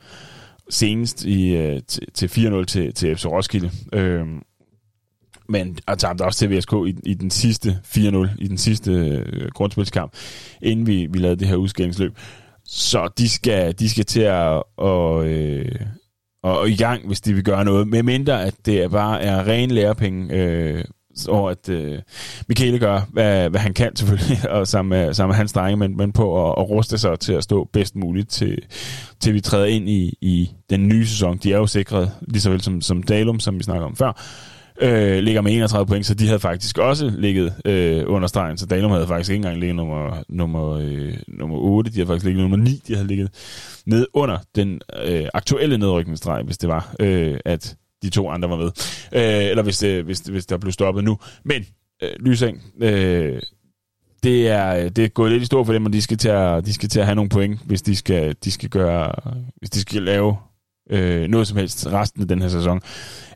Senest 0.70 1.24
i, 1.24 1.56
øh, 1.56 1.80
til, 1.88 2.02
til 2.14 2.26
4-0 2.26 2.64
til, 2.64 2.94
til 2.94 3.16
FC 3.16 3.26
Roskilde. 3.26 3.70
Øh, 3.92 4.26
men 5.48 5.78
og 5.86 5.98
tabte 5.98 6.22
også 6.22 6.38
til 6.38 6.58
VSK 6.58 6.72
i, 6.72 7.10
i 7.10 7.14
den 7.14 7.30
sidste 7.30 7.78
4-0, 7.86 8.00
i 8.38 8.48
den 8.48 8.58
sidste 8.58 8.90
øh, 8.90 9.48
grundspilskamp, 9.54 10.12
inden 10.62 10.86
vi, 10.86 11.06
vi 11.10 11.18
lavede 11.18 11.40
det 11.40 11.48
her 11.48 11.56
udskæringsløb. 11.56 12.18
Så 12.64 13.08
de 13.18 13.28
skal, 13.28 13.78
de 13.78 13.90
skal 13.90 14.04
til 14.04 14.20
at 14.20 14.62
og, 14.76 15.26
øh, 15.26 15.80
og, 16.42 16.58
og 16.58 16.70
i 16.70 16.76
gang, 16.76 17.06
hvis 17.06 17.20
de 17.20 17.34
vil 17.34 17.44
gøre 17.44 17.64
noget, 17.64 17.88
med 17.88 18.02
mindre 18.02 18.44
at 18.44 18.54
det 18.66 18.90
bare 18.90 19.22
er 19.22 19.48
ren 19.48 19.70
lærepenge, 19.70 20.34
øh, 20.34 20.84
og 21.28 21.50
at 21.50 21.68
øh, 21.68 21.98
Michele 22.48 22.78
gør, 22.78 23.00
hvad, 23.12 23.50
hvad 23.50 23.60
han 23.60 23.74
kan 23.74 23.96
selvfølgelig, 23.96 24.50
og 24.50 24.68
sammen 24.68 24.98
med, 24.98 25.14
sammen 25.14 25.30
med 25.32 25.36
hans 25.36 25.52
drenge, 25.52 25.76
men, 25.76 25.96
men 25.96 26.12
på 26.12 26.50
at, 26.50 26.54
at 26.58 26.70
ruste 26.70 26.98
sig 26.98 27.18
til 27.20 27.32
at 27.32 27.44
stå 27.44 27.68
bedst 27.72 27.96
muligt, 27.96 28.28
til, 28.28 28.58
til 29.20 29.34
vi 29.34 29.40
træder 29.40 29.66
ind 29.66 29.88
i, 29.88 30.18
i 30.20 30.50
den 30.70 30.88
nye 30.88 31.06
sæson. 31.06 31.38
De 31.38 31.52
er 31.52 31.56
jo 31.56 31.66
sikret, 31.66 32.12
lige 32.28 32.40
så 32.40 32.50
vel 32.50 32.60
som, 32.60 32.80
som 32.80 33.02
Dalum, 33.02 33.40
som 33.40 33.58
vi 33.58 33.62
snakker 33.62 33.86
om 33.86 33.96
før, 33.96 34.22
øh, 34.80 35.18
ligger 35.18 35.40
med 35.40 35.52
31 35.52 35.86
point, 35.86 36.06
så 36.06 36.14
de 36.14 36.26
havde 36.26 36.40
faktisk 36.40 36.78
også 36.78 37.12
ligget 37.18 37.54
øh, 37.64 38.04
under 38.06 38.28
stregen. 38.28 38.58
Så 38.58 38.66
Dalum 38.66 38.90
havde 38.90 39.06
faktisk 39.06 39.30
ikke 39.30 39.36
engang 39.36 39.58
ligget 39.58 39.76
nummer, 39.76 40.22
nummer, 40.28 40.70
øh, 40.70 41.14
nummer 41.28 41.56
8, 41.56 41.90
de 41.90 41.96
havde 41.96 42.06
faktisk 42.06 42.24
ligget 42.24 42.42
nummer 42.42 42.56
9, 42.56 42.82
de 42.88 42.94
havde 42.94 43.08
ligget 43.08 43.30
ned 43.86 44.06
under 44.12 44.38
den 44.54 44.80
øh, 45.04 45.26
aktuelle 45.34 45.78
nedrykningsstreg, 45.78 46.42
hvis 46.44 46.58
det 46.58 46.68
var, 46.68 46.94
øh, 47.00 47.38
at 47.44 47.76
de 48.02 48.10
to 48.10 48.30
andre 48.30 48.50
var 48.50 48.56
med. 48.56 48.70
Øh, 49.12 49.50
eller 49.50 49.62
hvis, 49.62 49.78
det, 49.78 50.04
hvis, 50.04 50.18
hvis 50.18 50.46
der 50.46 50.58
blev 50.58 50.72
stoppet 50.72 51.04
nu. 51.04 51.18
Men, 51.44 51.66
øh, 52.02 52.10
Lysing, 52.20 52.62
øh, 52.80 53.42
det 54.22 54.48
er, 54.48 54.88
det 54.88 55.04
er 55.04 55.08
gået 55.08 55.32
lidt 55.32 55.42
i 55.42 55.46
stå 55.46 55.64
for 55.64 55.72
dem, 55.72 55.86
og 55.86 55.92
de 55.92 56.02
skal 56.02 56.16
til 56.16 56.28
at, 56.28 56.66
de 56.66 56.72
skal 56.72 56.88
til 56.88 57.00
at 57.00 57.06
have 57.06 57.16
nogle 57.16 57.28
point, 57.28 57.60
hvis 57.64 57.82
de 57.82 57.96
skal, 57.96 58.36
de 58.44 58.50
skal 58.50 58.68
gøre, 58.68 59.12
hvis 59.56 59.70
de 59.70 59.80
skal 59.80 60.02
lave 60.02 60.36
øh, 60.90 61.28
noget 61.28 61.46
som 61.46 61.58
helst 61.58 61.86
resten 61.86 62.22
af 62.22 62.28
den 62.28 62.42
her 62.42 62.48
sæson. 62.48 62.80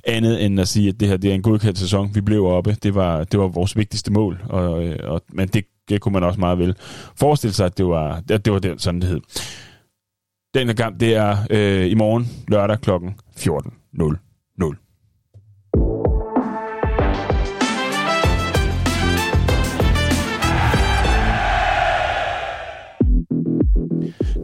Andet 0.05 0.45
end 0.45 0.61
at 0.61 0.69
sige, 0.69 0.89
at 0.89 1.01
det 1.01 1.09
her 1.09 1.17
det 1.17 1.31
er 1.31 1.35
en 1.35 1.43
godkendt 1.43 1.79
sæson. 1.79 2.15
Vi 2.15 2.21
blev 2.21 2.45
oppe. 2.45 2.77
Det 2.83 2.95
var, 2.95 3.25
det 3.25 3.41
var 3.41 3.47
vores 3.47 3.77
vigtigste 3.77 4.13
mål. 4.13 4.43
Og, 4.49 4.85
øh, 4.85 4.97
og, 5.03 5.23
men 5.33 5.49
det, 5.49 5.65
det 5.89 6.01
kunne 6.01 6.13
man 6.13 6.25
også 6.25 6.41
meget 6.41 6.59
vel 6.59 6.75
forestille 7.17 7.55
sig, 7.55 7.67
at 7.67 7.79
det 7.79 7.87
var, 7.87 8.23
at 8.31 8.45
det 8.45 8.53
var 8.53 8.59
den, 8.59 8.79
sådan 8.79 9.01
det 9.01 9.09
hed. 9.09 9.21
Den 10.55 10.67
her 10.67 10.75
kamp, 10.75 11.01
det 11.01 11.15
er 11.15 11.37
øh, 11.51 11.91
i 11.91 11.95
morgen 11.95 12.29
lørdag 12.49 12.81
kl. 12.81 12.91
14.00. 12.91 14.28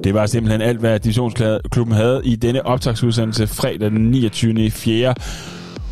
Det 0.04 0.14
var 0.14 0.26
simpelthen 0.26 0.62
alt, 0.62 0.80
hvad 0.80 1.00
divisionsklubben 1.00 1.94
havde 1.94 2.20
i 2.24 2.36
denne 2.36 2.66
optagsudsendelse 2.66 3.46
fredag 3.46 3.90
den 3.90 4.10
29. 4.10 4.70
4. 4.70 5.14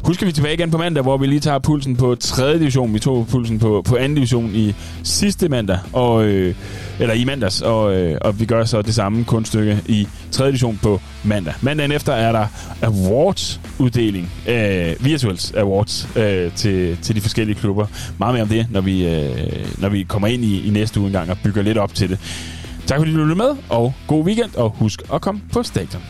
Husk, 0.05 0.22
at 0.22 0.29
vi 0.29 0.33
tilbage 0.33 0.55
igen 0.55 0.70
på 0.70 0.79
mandag, 0.79 1.03
hvor 1.03 1.16
vi 1.16 1.27
lige 1.27 1.40
tager 1.40 1.59
pulsen 1.59 1.96
på 1.96 2.14
3. 2.14 2.59
division. 2.59 2.94
Vi 2.94 2.98
tog 2.98 3.27
pulsen 3.31 3.59
på, 3.59 3.83
på 3.88 3.96
2. 3.96 4.07
division 4.07 4.51
i 4.55 4.75
sidste 5.03 5.48
mandag, 5.48 5.79
og, 5.92 6.25
øh, 6.25 6.55
eller 7.01 7.14
i 7.14 7.25
mandags, 7.25 7.61
og, 7.61 7.94
øh, 7.96 8.18
og 8.20 8.40
vi 8.40 8.44
gør 8.44 8.64
så 8.64 8.83
det 8.83 8.94
samme 8.94 9.25
kunststykke 9.25 9.79
i 9.87 10.09
3. 10.31 10.46
division 10.46 10.79
på 10.83 11.01
mandag. 11.25 11.55
Mandagen 11.61 11.92
efter 11.92 12.12
er 12.12 12.33
der 12.33 12.46
awards-uddeling, 12.83 14.31
øh, 14.48 15.05
virtuals 15.05 15.53
awards 15.53 16.09
øh, 16.16 16.53
til, 16.53 16.98
til 17.03 17.16
de 17.16 17.20
forskellige 17.20 17.57
klubber. 17.57 17.87
Meget 18.18 18.35
mere 18.35 18.42
om 18.42 18.48
det, 18.48 18.66
når 18.70 18.81
vi, 18.81 19.07
øh, 19.07 19.31
når 19.79 19.88
vi 19.88 20.03
kommer 20.03 20.29
ind 20.29 20.44
i, 20.44 20.66
i 20.66 20.70
næste 20.70 21.01
uge 21.01 21.07
engang 21.07 21.31
og 21.31 21.37
bygger 21.44 21.62
lidt 21.62 21.79
op 21.79 21.94
til 21.94 22.09
det. 22.11 22.18
Tak 22.87 22.99
fordi 22.99 23.12
du 23.12 23.18
lyttede 23.18 23.38
med, 23.38 23.57
og 23.71 23.95
god 24.07 24.25
weekend, 24.25 24.55
og 24.57 24.71
husk 24.71 25.03
at 25.14 25.23
komme 25.23 25.40
på 25.53 25.62
stadion. 25.62 26.03